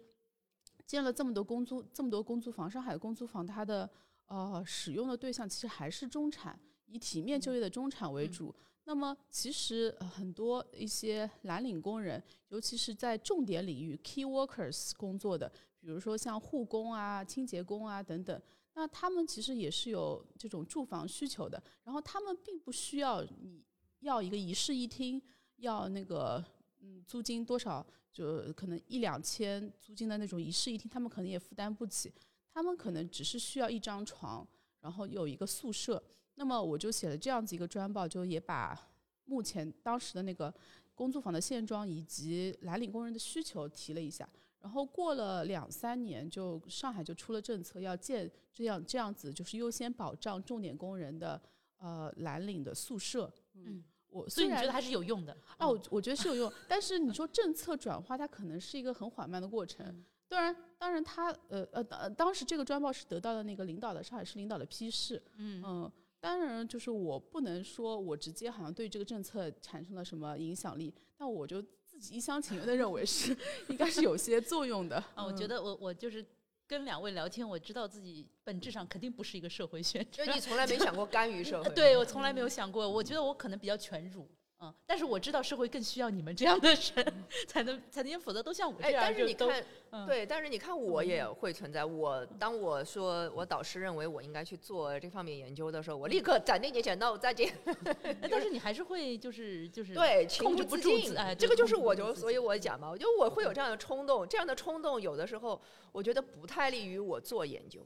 [0.85, 3.89] 建了这么多公租这么多公租房，上海的公租房它的
[4.27, 8.53] 呃使用的对象其实还是中产，以体面就业的中产为主。
[8.83, 15.51] 那么其实很多一些蓝领工人，尤其是在重点领域 key workers 工作的。
[15.79, 18.39] 比如说像护工啊、清洁工啊等等，
[18.75, 21.59] 那他们其实也是有这种住房需求的。
[21.83, 23.63] 然后他们并不需要你
[24.05, 25.19] 要一个一室一厅，
[25.57, 26.43] 要那个
[26.81, 32.13] 嗯租金多少，就可能一两千租金的那种一室一厅，他们可能也负担不起。
[32.53, 34.47] 他们可能只是需要一张床，
[34.79, 36.01] 然后有一个宿舍。
[36.35, 38.79] 那么我就写了这样子一个专报，就也把
[39.25, 40.53] 目前当时的那个
[40.93, 44.29] 公租房的现状以及蓝领工人的需求提了一下。
[44.61, 51.41] 然后过了两三年，就上海就出了政策，要建这样这样子，就是优先保障重点工人的
[51.77, 53.31] 呃蓝领的宿舍。
[53.53, 53.83] 嗯，
[54.15, 55.35] 我所以你觉得还是有用的？
[55.57, 60.03] 啊，我我觉得是有用，但是你说政策转化，它可能是一个很缓慢的过程。
[60.27, 65.21] 当然，当然，它呃呃当当时这个专报是得到了那个领导的上海市领导的批示。
[65.37, 71.63] 嗯嗯，当然就是我不能说我直接好像对这个政策产生了什么影响力，但我就。
[71.87, 73.33] 自己一厢情愿的认为是
[73.69, 76.21] 应该是有些作用的啊，我觉得我我就是
[76.67, 84.27] 跟两位聊天，我知道自己本质上肯定不是一个社会学者，就你从来没想过干预社会， 对我从来没有想过，我觉得我可能比较全儒。
[84.61, 87.13] 嗯，但是我知道社会更需要你们这样的人，
[87.45, 89.03] 才能才能，否则都像我这样。
[89.05, 89.65] 但是你看，
[90.07, 91.83] 对，但是你看，我也会存在。
[91.83, 97.53] 我当我说我导师认为我应该去做这方面研究的时候，我立刻斩钉截铁，no，再见。
[98.31, 107.85] 但是你还是会就是就是对控制不住自哎，这个就是我就所以我讲嘛，我觉得我会有这样的冲动，这样的冲动有的时候我觉得不太利于我做研究，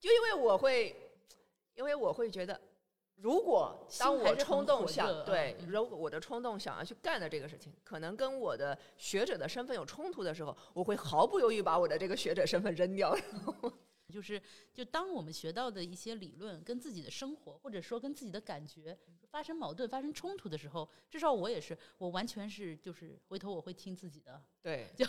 [0.00, 0.96] 就因为我会，
[1.76, 2.60] 因为我会觉得。
[3.20, 13.14] 如果当我冲动想对，如果我的冲动想要去干的这个事情，可能跟我的学者的身份有冲突的时候，我会毫不犹豫把我的这个学者身份扔掉。
[14.10, 14.42] 就是，
[14.74, 18.98] 就当我们学到的一些理论跟自己的生活，或者说跟自己的感觉
[19.30, 24.42] 发生矛盾、发生冲突的时候，至少我也是，我完全是就是回头我会听自己的。
[24.60, 25.06] 对， 就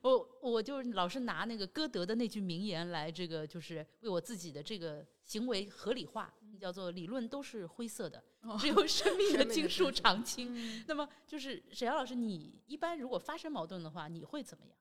[0.00, 6.32] 我我就老是拿那个歌德的那句名言来这个，就是为我自己的这个行为合理化。
[6.60, 10.54] 叫做理论都是灰色的，哦只有生命的 生命的金属金属常青。
[10.54, 14.76] 嗯那么就是沈阳老师，你一般如果发生矛盾的话，你会怎么样？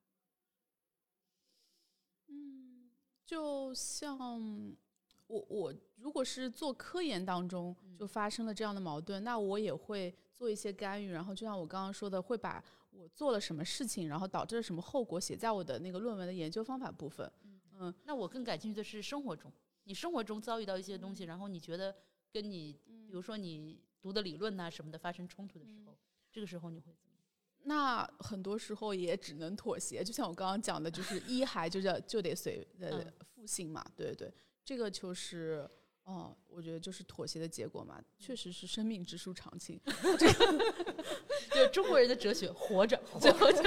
[2.28, 2.92] 嗯
[3.26, 4.76] 就像
[5.26, 17.32] 我我如果是做科研当中就发生了这样的矛盾，那我也会做一些干预，然后就像我刚刚说的，会把我做了什么事情，然后导致了什么后果写在我的那个论文的研究方法部分。
[17.80, 19.52] 嗯，那我更感兴趣的是生活中，
[19.92, 21.94] 你生活中遭遇到一些东西，然后你觉得
[22.32, 22.72] 跟你，
[23.06, 25.98] 比如说你读的理论呐、什么的发生冲突的时候，
[26.32, 27.18] 这个时候你会怎么？
[27.64, 34.34] 那很多时候也只能妥协，就像我刚刚讲的，就是一孩就叫就得随呃嗯父姓嘛，对对，
[34.64, 35.70] 这个就是。
[36.04, 39.80] 哦，我觉得就是妥协的结果嘛，确实是生命之书常青。
[41.52, 43.62] 就是中国人的哲学，活着，最后就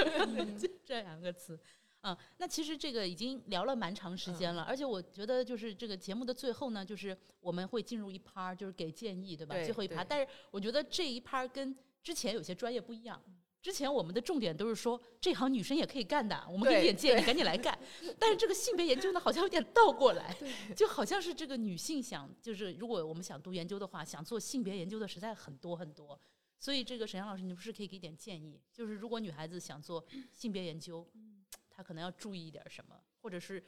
[0.57, 1.57] 就这两个词。
[2.05, 9.55] 啊，那其实这个已经聊了蛮长时间了，而且我觉得就是这个节目的最后呢，就是我们会进入一趴儿，就是给建议，对吧？
[9.55, 13.19] 对最后一趴，对但是我觉得这一趴儿跟之前有些专业不一样。
[13.59, 17.75] 之前我们的重点都是说这行女生也可以干的，我们给你点建议，赶紧来干。
[18.19, 20.37] 但是这个性别研究呢，好像有点倒过来，
[20.75, 26.19] 就好像是这个女性想，就是如果我们想读研究的话，想做性别研究的实在很多很多。
[26.59, 28.61] 所以这个沈阳老师，你不是可以给点建议？
[28.71, 31.05] 就是如果女孩子想做性别研究，
[31.75, 33.61] 她可能要注意一点什么，或者是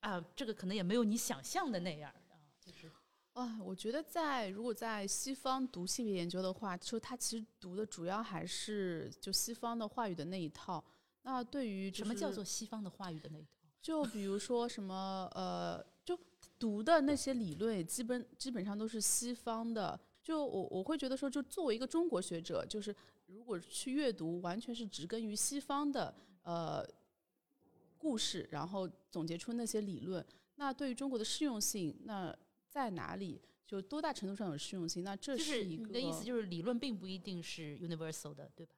[0.00, 2.90] 啊，这个可能也没有你想象的那样啊，就是
[3.34, 10.84] 啊，我觉得在如果在西方读性别研究的话，就他其实读的主要还是就西方的话语的那一套。
[11.22, 13.48] 那对于、就是、什么叫做西方的话语的那一套？
[13.80, 16.18] 就比如说什么呃，就
[16.58, 19.98] 读的那些理论，基本基本上都是西方的。
[20.22, 22.94] 就我我会觉得说，就作为一个中国学者，就是
[23.26, 26.82] 如果去阅读，完全是植根于西方的呃
[28.04, 30.24] 故事，然后总结出那些理论。
[30.56, 32.36] 那对于中国的适用性，那
[32.68, 33.40] 在哪里？
[33.66, 35.02] 就多大程度上有适用性？
[35.02, 38.74] 那这是一个你的意思，就是理论并不一定是 universal 的，对吧？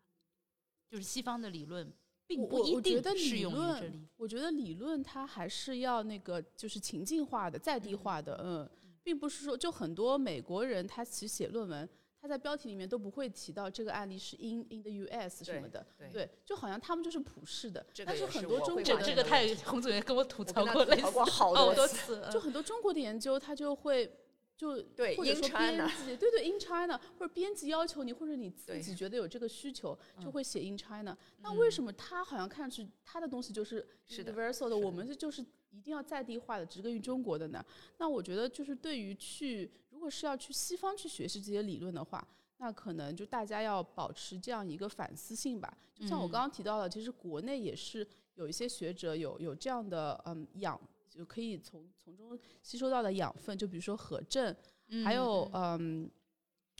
[0.89, 1.93] 就是西方的理论
[2.25, 4.07] 并不一定适用于这里。
[4.17, 8.71] 我觉得理论它还是要那个就是情境化的、在地化的，嗯，
[9.03, 11.89] 并不是说就很多美国人他其实写论文，
[12.21, 15.45] 他在标题里面都不会提到这个案例是 in in the U.S.
[15.45, 17.85] 什么的，对对，就好像他们就是普世的。
[17.93, 24.11] 这个但是很多中国这个太 洪总也跟我吐槽过类似过好好多多次次，就很多中国的研究，他就会
[24.57, 31.17] 就对或者说编辑，对对 in China，或者编辑要求你，或者你自己觉得有这个需求，就嗯会写 in China。
[31.43, 37.63] 那为什么他好像看上去他的东西就是是的 universal 的我们这就是一定要在地化的，植根于中国的呢？
[37.99, 42.23] 那我觉得就是对于去，如果是要去西方去学习这些理论的话，
[42.59, 45.75] 那可能就大家要保持这样一个反思性吧。
[45.95, 50.79] 就像我嗯刚刚提到的，其实国内也是有一些学者有有这样的嗯养，
[51.09, 54.55] 就可以从从中吸收到的养分，就比如说何震，
[55.03, 56.11] 还有嗯。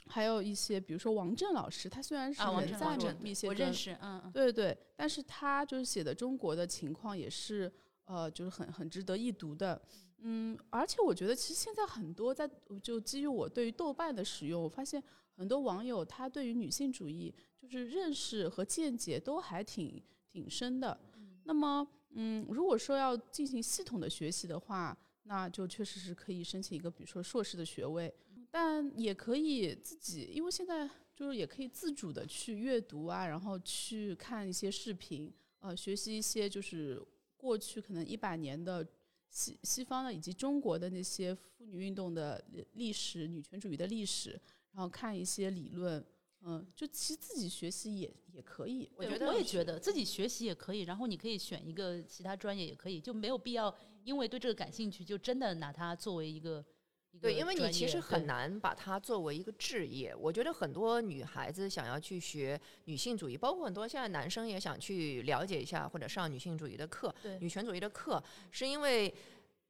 [0.09, 4.31] 还有一些，比如说王震老师，他虽然是人在震王震密歇根，我认识，嗯嗯。
[4.31, 7.69] 对对，但是他就是写的中国的情况也是
[8.05, 9.81] 呃，就是很很值得一读的。
[10.19, 12.49] 嗯，而且我觉得其实现在很多在
[12.81, 15.01] 就基于我对于豆瓣的使用，我发现
[15.35, 20.01] 很多网友他对于女性主义就是认识和见解都还挺
[20.31, 20.99] 挺深的。
[21.43, 28.13] 那么，嗯，如果说要进行系统的学习的话，那就确实是可以申请一个，比如说硕士的学位，
[28.49, 37.01] 但也可以自己，因为现在就是也可以自主的去阅读啊，然后去看一些视频，呃，学习一些就是
[37.35, 38.85] 过去可能一百年的
[39.37, 44.31] 西西方的以及中国的那些妇女运动的历史、女权主义的历史，
[44.71, 46.03] 然后看一些理论，
[46.41, 48.89] 嗯，就其实自己学习也也可以。
[48.95, 53.73] 我觉得我也觉得自己学习也可以，然后你可以选一个其他专业也可以，就没有必要
[54.03, 56.65] 因为对这个感兴趣就真的拿它作为一个一个
[57.19, 60.15] 对，因为你其实很难把它作为一个置业。
[60.15, 69.11] 我觉得很多女孩子想要去学女性主义，包括很多现在男生也想去了解一下或者上女性主义的课、对女权主义的课，是因为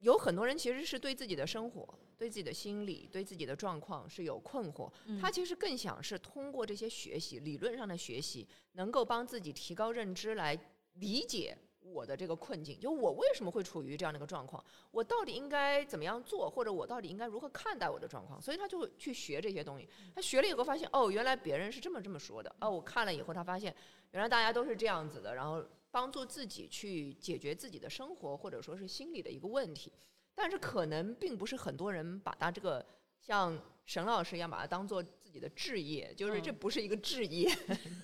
[0.00, 4.92] 有很多人其实是对自己的生活、对自己的心理、对自己的状况是有困惑。
[5.06, 10.58] 嗯他其实更想是通过这些学习、理论上的学习，能够帮自己提高认知，来
[10.94, 11.56] 理解
[11.92, 19.88] 我的这个困境，就我为什么会处于这样的一个状况，我到底应该怎么样做，或者我到底应该如何看待我的状况，所以他就会去学这些东西。
[20.14, 23.74] 他学了以后发现，哦，原来别人是这么这么说的，哦，我看了以后，他发现
[24.12, 29.92] 原来大家都是这样子的，然后帮助自己去解决自己的生活或者说是心理的一个问题。
[30.34, 32.84] 但是可能并不是很多人把他这个
[33.20, 37.50] 像沈老师一样把它当做自己的置业，就是这嗯不是一个置业。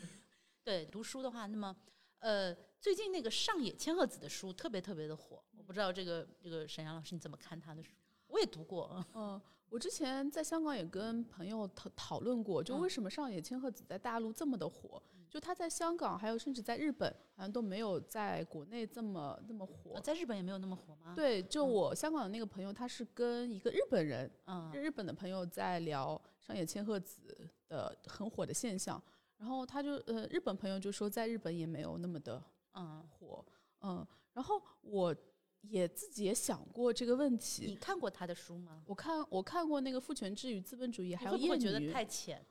[0.65, 1.77] 对读书的话，那么
[2.19, 7.95] 呃，最近那个上野千鹤子的书特别特别的火，我不知道这个这个沈阳老师你怎么看他的书？
[8.27, 20.01] 我也读过，嗯嗯，我之前在香港也跟朋友讨讨论过，就嗯为什么上野千鹤子在大陆这么的火，就他在香港还有甚至在日本好像都没有在国内这么那么火呃。
[20.03, 29.03] 在日本也没有那么火吗？，对，就嗯我香港的那个朋友，他是跟一个日本人，嗯日本的朋友在聊上野千鹤子的很火的现象，
[29.39, 32.43] 然后他就呃，日本朋友就说在日本也没有那么的
[32.75, 33.45] 嗯，火，
[33.81, 35.15] 嗯，然后我
[35.63, 37.77] 也自己也想过这个问题你。
[37.77, 38.83] 看过他的书吗？
[38.87, 42.45] 我看我看过那个《父权制与资本主义》，还有《厌女会不会觉得》，太浅？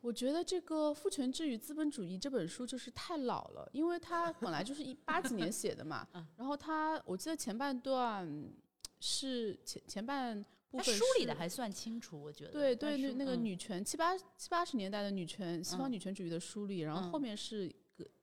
[0.00, 6.26] 我觉得这个《父权制与资本主义》这本书就是太老了，因为它本来就是一 八几年写的嘛嗯。
[6.36, 8.52] 然后它，我记得前半段
[8.98, 12.50] 是前前半部分梳理的还算清楚，我觉得。
[12.50, 17.81] 对对，那那个嗯女权七八七八十年代的女权，西方嗯女权主义的梳理，然后后嗯面是跟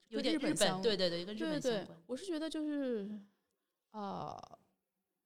[0.09, 3.09] 有点跟日本相对对对，跟日本相关。，我是觉得就是，
[3.91, 4.35] 呃，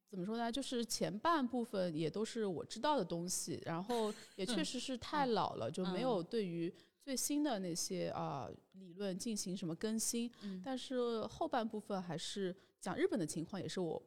[0.10, 0.52] 怎么说呢？
[0.52, 10.32] 就是前半部分也都是我知道的东西，然后也确嗯实是太老了，就没嗯有对于最新的那些啊、理论进行什么更新。
[10.42, 14.02] 嗯但是后半部分还是讲日本的情况，也是我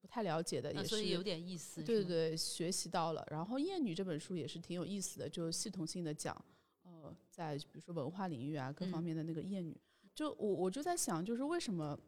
[0.00, 1.82] 不太了解的，啊也是所以有点意思。
[1.82, 3.26] 对对对，学习到了。
[3.30, 6.34] 然后《厌女》这本书也是挺有意思的，就系统性的讲，
[6.82, 9.78] 呃，在比如说文化领域啊各方嗯面的那个厌女。
[10.14, 11.98] 就我我就在想，就是为什么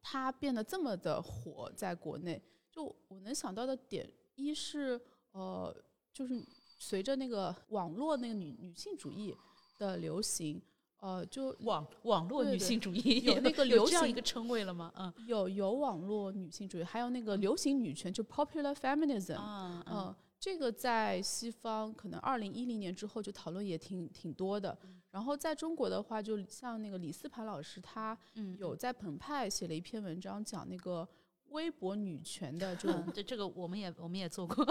[0.00, 2.40] 它变得这么的火在国内？
[2.70, 5.00] 就我能想到的点，一是
[5.32, 5.74] 呃，
[6.12, 6.44] 就是
[6.78, 9.34] 随着那个网络那个女女性主义
[9.78, 10.60] 的流行，
[10.98, 14.92] 呃，就网网络女性主义有那个 有流行个称谓了吗？
[14.96, 19.36] 嗯有有网络女性主义，还有那个流行女权，就 popular feminism，
[19.86, 24.76] 嗯这个在西方可能二零一零年之后就讨论也挺挺多的。
[25.14, 31.08] 然后在中国的话，就像那个李思盘老师，他嗯有在澎湃写了一篇文章，讲那个
[31.50, 34.64] 微博女权的这种嗯，对这个我们也我们也做过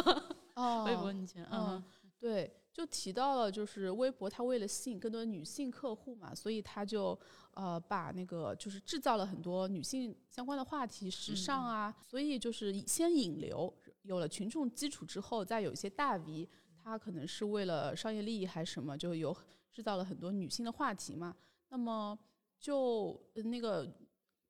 [0.55, 1.83] 哦 微博女权，嗯嗯，
[2.19, 7.17] 对，就提到了，就是微博它为了吸引更多女性客户嘛，所以它就
[7.53, 16.49] 呃把那个就是制造了很多女性相关的话题，时尚啊，所以就是先引流，有了群众基础之后，再有一些大 V，
[16.83, 19.33] 他可能是为了商业利益还是什么，就有
[19.73, 21.35] 制造了很多女性的话题嘛。
[21.69, 22.17] 那么
[22.59, 23.85] 就呃那个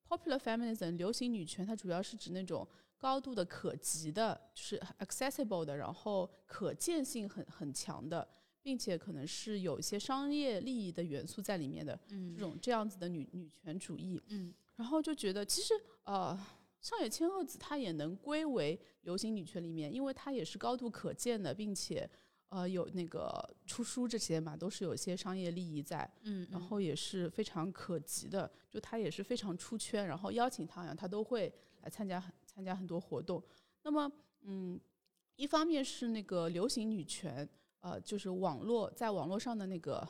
[0.07, 2.67] popular feminism 流行女权，它主要是指那种
[2.97, 8.27] 高度的可及的，就是 accessible 的，然后可见性很很强的，
[8.61, 14.21] 并且可能是有一些商业利益的元素在里面的这嗯种这样子的女女权主义。
[14.27, 16.37] 嗯然后就觉得其实呃，
[16.81, 22.09] 上野千鹤子她也能归为流行女权里面，因为她也是高度可见的，并且
[22.53, 31.51] 呃有那个出书这些嘛，都是有一些商业利益在，嗯，然后也是非常可及的，就她也是非常出圈，然后邀请她好像她都会
[31.81, 33.41] 来参加很参加很多活动。
[33.81, 34.79] 那么嗯，
[35.35, 37.49] 一方面是那个流行女权，
[37.79, 40.07] 呃，就是网络在网络上的那个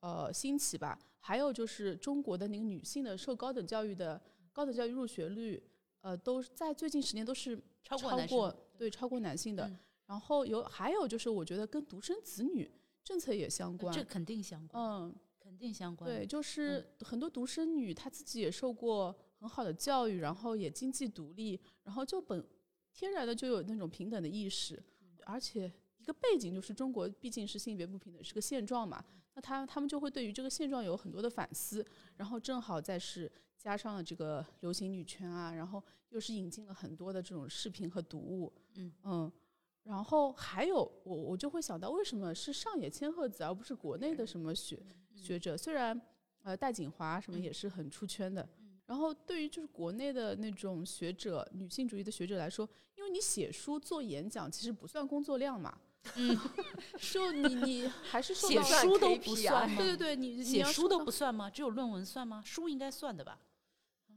[0.00, 4.20] 呃兴起吧，还有就是中国的那个女性的受高等教育的
[4.52, 5.62] 高等教育入学率，
[6.00, 9.68] 呃，都在最近十年都是超超过男生过对超过男性的。
[9.68, 9.78] 嗯
[10.08, 12.68] 然后有还有就是，我觉得跟独生子女
[13.04, 13.94] 政策也相关。
[13.94, 16.10] 这肯定相关，嗯，肯定相关。
[16.10, 22.42] 对，就是很多独生女她自己也受过很好的教育，然后也经济独立，然后就本
[22.92, 24.82] 天然的就有那种平等的意识，
[25.26, 29.04] 而且一个背景就是中国毕竟是性别不平等是个现状嘛，
[29.34, 31.84] 那他他们就会对于这个现状有很多的反思，
[32.16, 38.50] 然后正好再是加上了这个流行女权啊，然后又是引进了很多的这种视频和读物，
[39.04, 39.30] 嗯
[39.84, 44.78] 然后还有我我就会想到，为什么是上野千鹤子而不是国内的什么学
[45.14, 45.56] 学者？
[45.56, 45.98] 虽然
[46.42, 48.46] 呃戴锦华什么也是很出圈的，
[48.86, 55.78] 然后对于就是国内的那种学者，女性主义的学者来说，因为你写书做演讲其实不算工作量嘛，
[56.16, 56.38] 嗯，
[57.12, 59.76] 就你你还是受写到书都不算吗？
[59.76, 61.48] 对对对，你你写书都不算吗？
[61.48, 62.42] 只有论文算吗？
[62.44, 63.38] 书应该算的吧？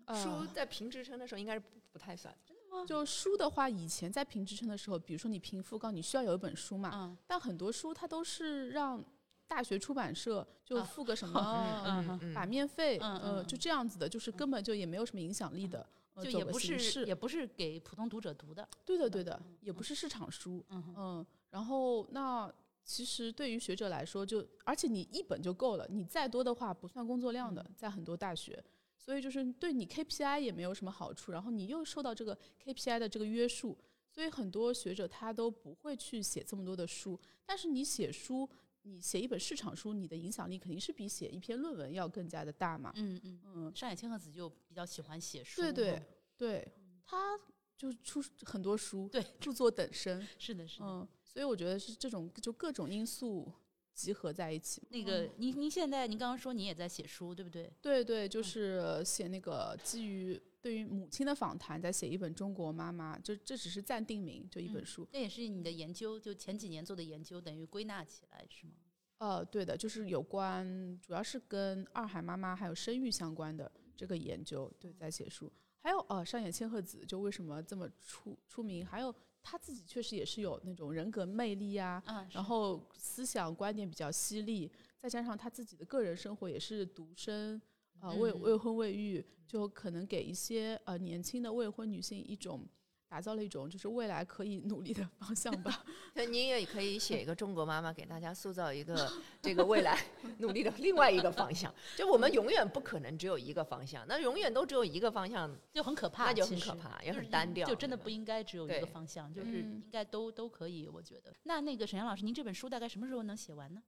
[0.05, 2.35] 呃书在评职称的时候应该是不不太算，
[2.87, 7.17] 就书的话，以前在评职称的时候，比如说你评副高，你需要有一本书嘛，嗯。
[7.27, 9.03] 但很多书它都是让
[9.47, 15.85] 大学出版社就啊付个什 么版面费，嗯呃，嗯就这样子的，就是根本就也没有什么影响力的，
[16.21, 18.67] 就也不是也不是给普通读者读的。
[18.85, 22.51] 对的对的，也不是市场书，嗯嗯，然后那
[22.83, 28.63] 其实对于学者来说就，而且你一本就够了，你再多的话不算工作量的，在很多大学，
[29.01, 33.77] 所以就是对你 KPI 也没有什么好处，然后你又受到这个 KPI 的这个约束，
[34.09, 38.49] 所以很多学者他都不会去写这么多的书，但是你写书。
[38.83, 42.91] 你写一本市场书，你的影响力肯定是比写一篇论文要更加的大嘛。
[42.95, 45.61] 嗯嗯，嗯，上野千鹤子就比较喜欢写书。
[45.61, 46.71] 对对嗯对，
[47.05, 47.39] 他
[47.77, 50.85] 就出很多书，对，著作等身， 是的，是的。
[50.87, 53.53] 嗯，所以我觉得是这种就各种因素
[54.01, 54.81] 集合在一起。
[54.89, 57.71] 那个，您您现在您刚刚说您也在写书，对不对？
[57.81, 65.07] 对对，就是写那个基于对于母亲的访谈，在写一本《中国妈妈》，就这只是暂定名，就一本书。
[65.13, 68.73] 那也是你的研究，就前几年做的研究，等于归纳起来是吗？
[69.19, 75.51] 呃，对的，就是有关，主要是跟二孩妈妈还有生育相关的这个研究，对，在写书。
[75.83, 78.85] 还有呃，上野千鹤子就为什么这么出出名？
[78.85, 79.13] 还有
[79.43, 87.61] 他自己确实也是有那种人格魅力啊，然后思想观点比较犀利，再加上他自己的个人生活也是独身，
[87.99, 92.67] 呃，未未婚未育，就可能给一些呃年轻的未婚女性一种。
[93.11, 95.83] 打造了一种就是未来可以努力的方向吧。
[96.15, 100.01] 那您也可以写一个中国妈妈，给大家塑造一个这个未来
[100.37, 101.75] 努力的另外一个方向。
[101.97, 107.67] 就我们永远不可能只有一个方向，那永远都只有一个方向就很可怕，那就很可怕，也很单调。
[107.67, 110.87] 就真的不应该只有一个方向，就是应该都都可以。
[110.87, 111.35] 我觉得。
[111.43, 113.83] 那那个沈阳老师，您这本书大概什么时候能写完呢？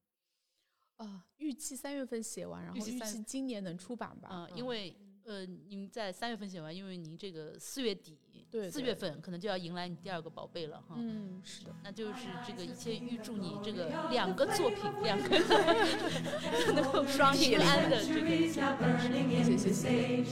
[0.97, 4.27] 啊，预计三月份写完，然后预计今年能出版吧。
[4.31, 4.93] 嗯，因为
[5.25, 8.17] 呃，您在三月份写完，因为您这个四月底。
[8.51, 10.93] 对，四月份可能就要迎来你第二个宝贝了哈。
[10.95, 15.39] 嗯，是的，那就是这个一切预祝你这个两个作品，两个
[16.75, 20.23] 能够双平安的这个谢谢谢谢。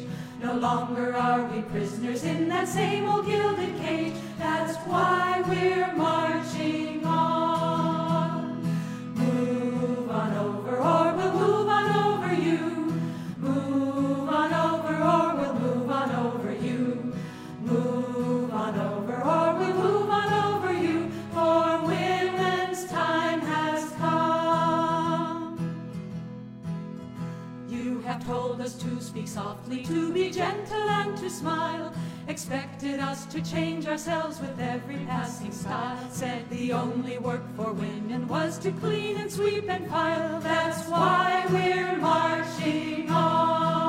[28.67, 31.91] Speak softly, to be gentle and to smile.
[32.27, 35.97] Expected us to change ourselves with every passing style.
[36.11, 40.39] Said the only work for women was to clean and sweep and file.
[40.41, 43.80] That's why we're marching on.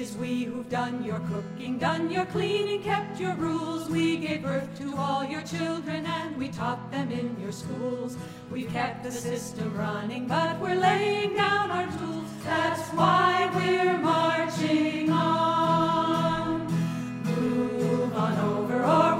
[0.00, 3.86] It is we who've done your cooking, done your cleaning, kept your rules.
[3.90, 8.16] We gave birth to all your children and we taught them in your schools.
[8.50, 12.30] We've kept the system running, but we're laying down our tools.
[12.44, 16.64] That's why we're marching on.
[17.24, 19.19] Move on over, or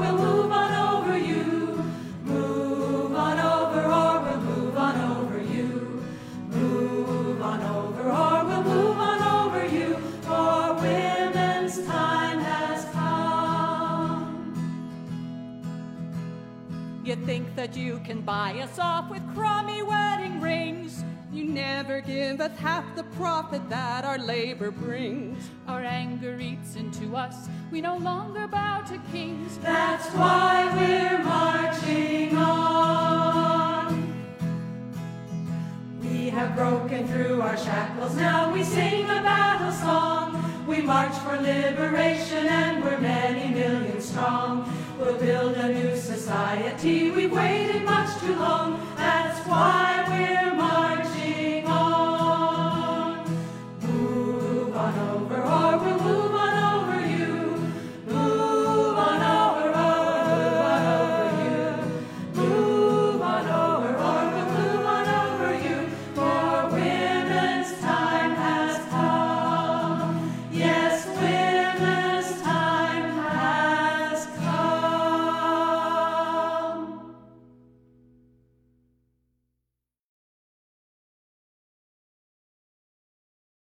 [17.61, 21.05] that you can buy us off with crummy wedding rings.
[21.31, 25.51] You never give us half the profit that our labor brings.
[25.69, 27.51] Our anger eats into us.
[27.71, 29.59] We no longer bow to kings.
[29.59, 34.15] That's why we're marching on.
[36.01, 38.17] We have broken through our shackles.
[38.17, 40.49] Now we sing a battle song.
[40.67, 44.71] We march for liberation and we're many millions strong.
[44.99, 47.11] We'll build a new society.
[47.11, 48.81] We've waited much too long.
[48.97, 50.55] That's why we're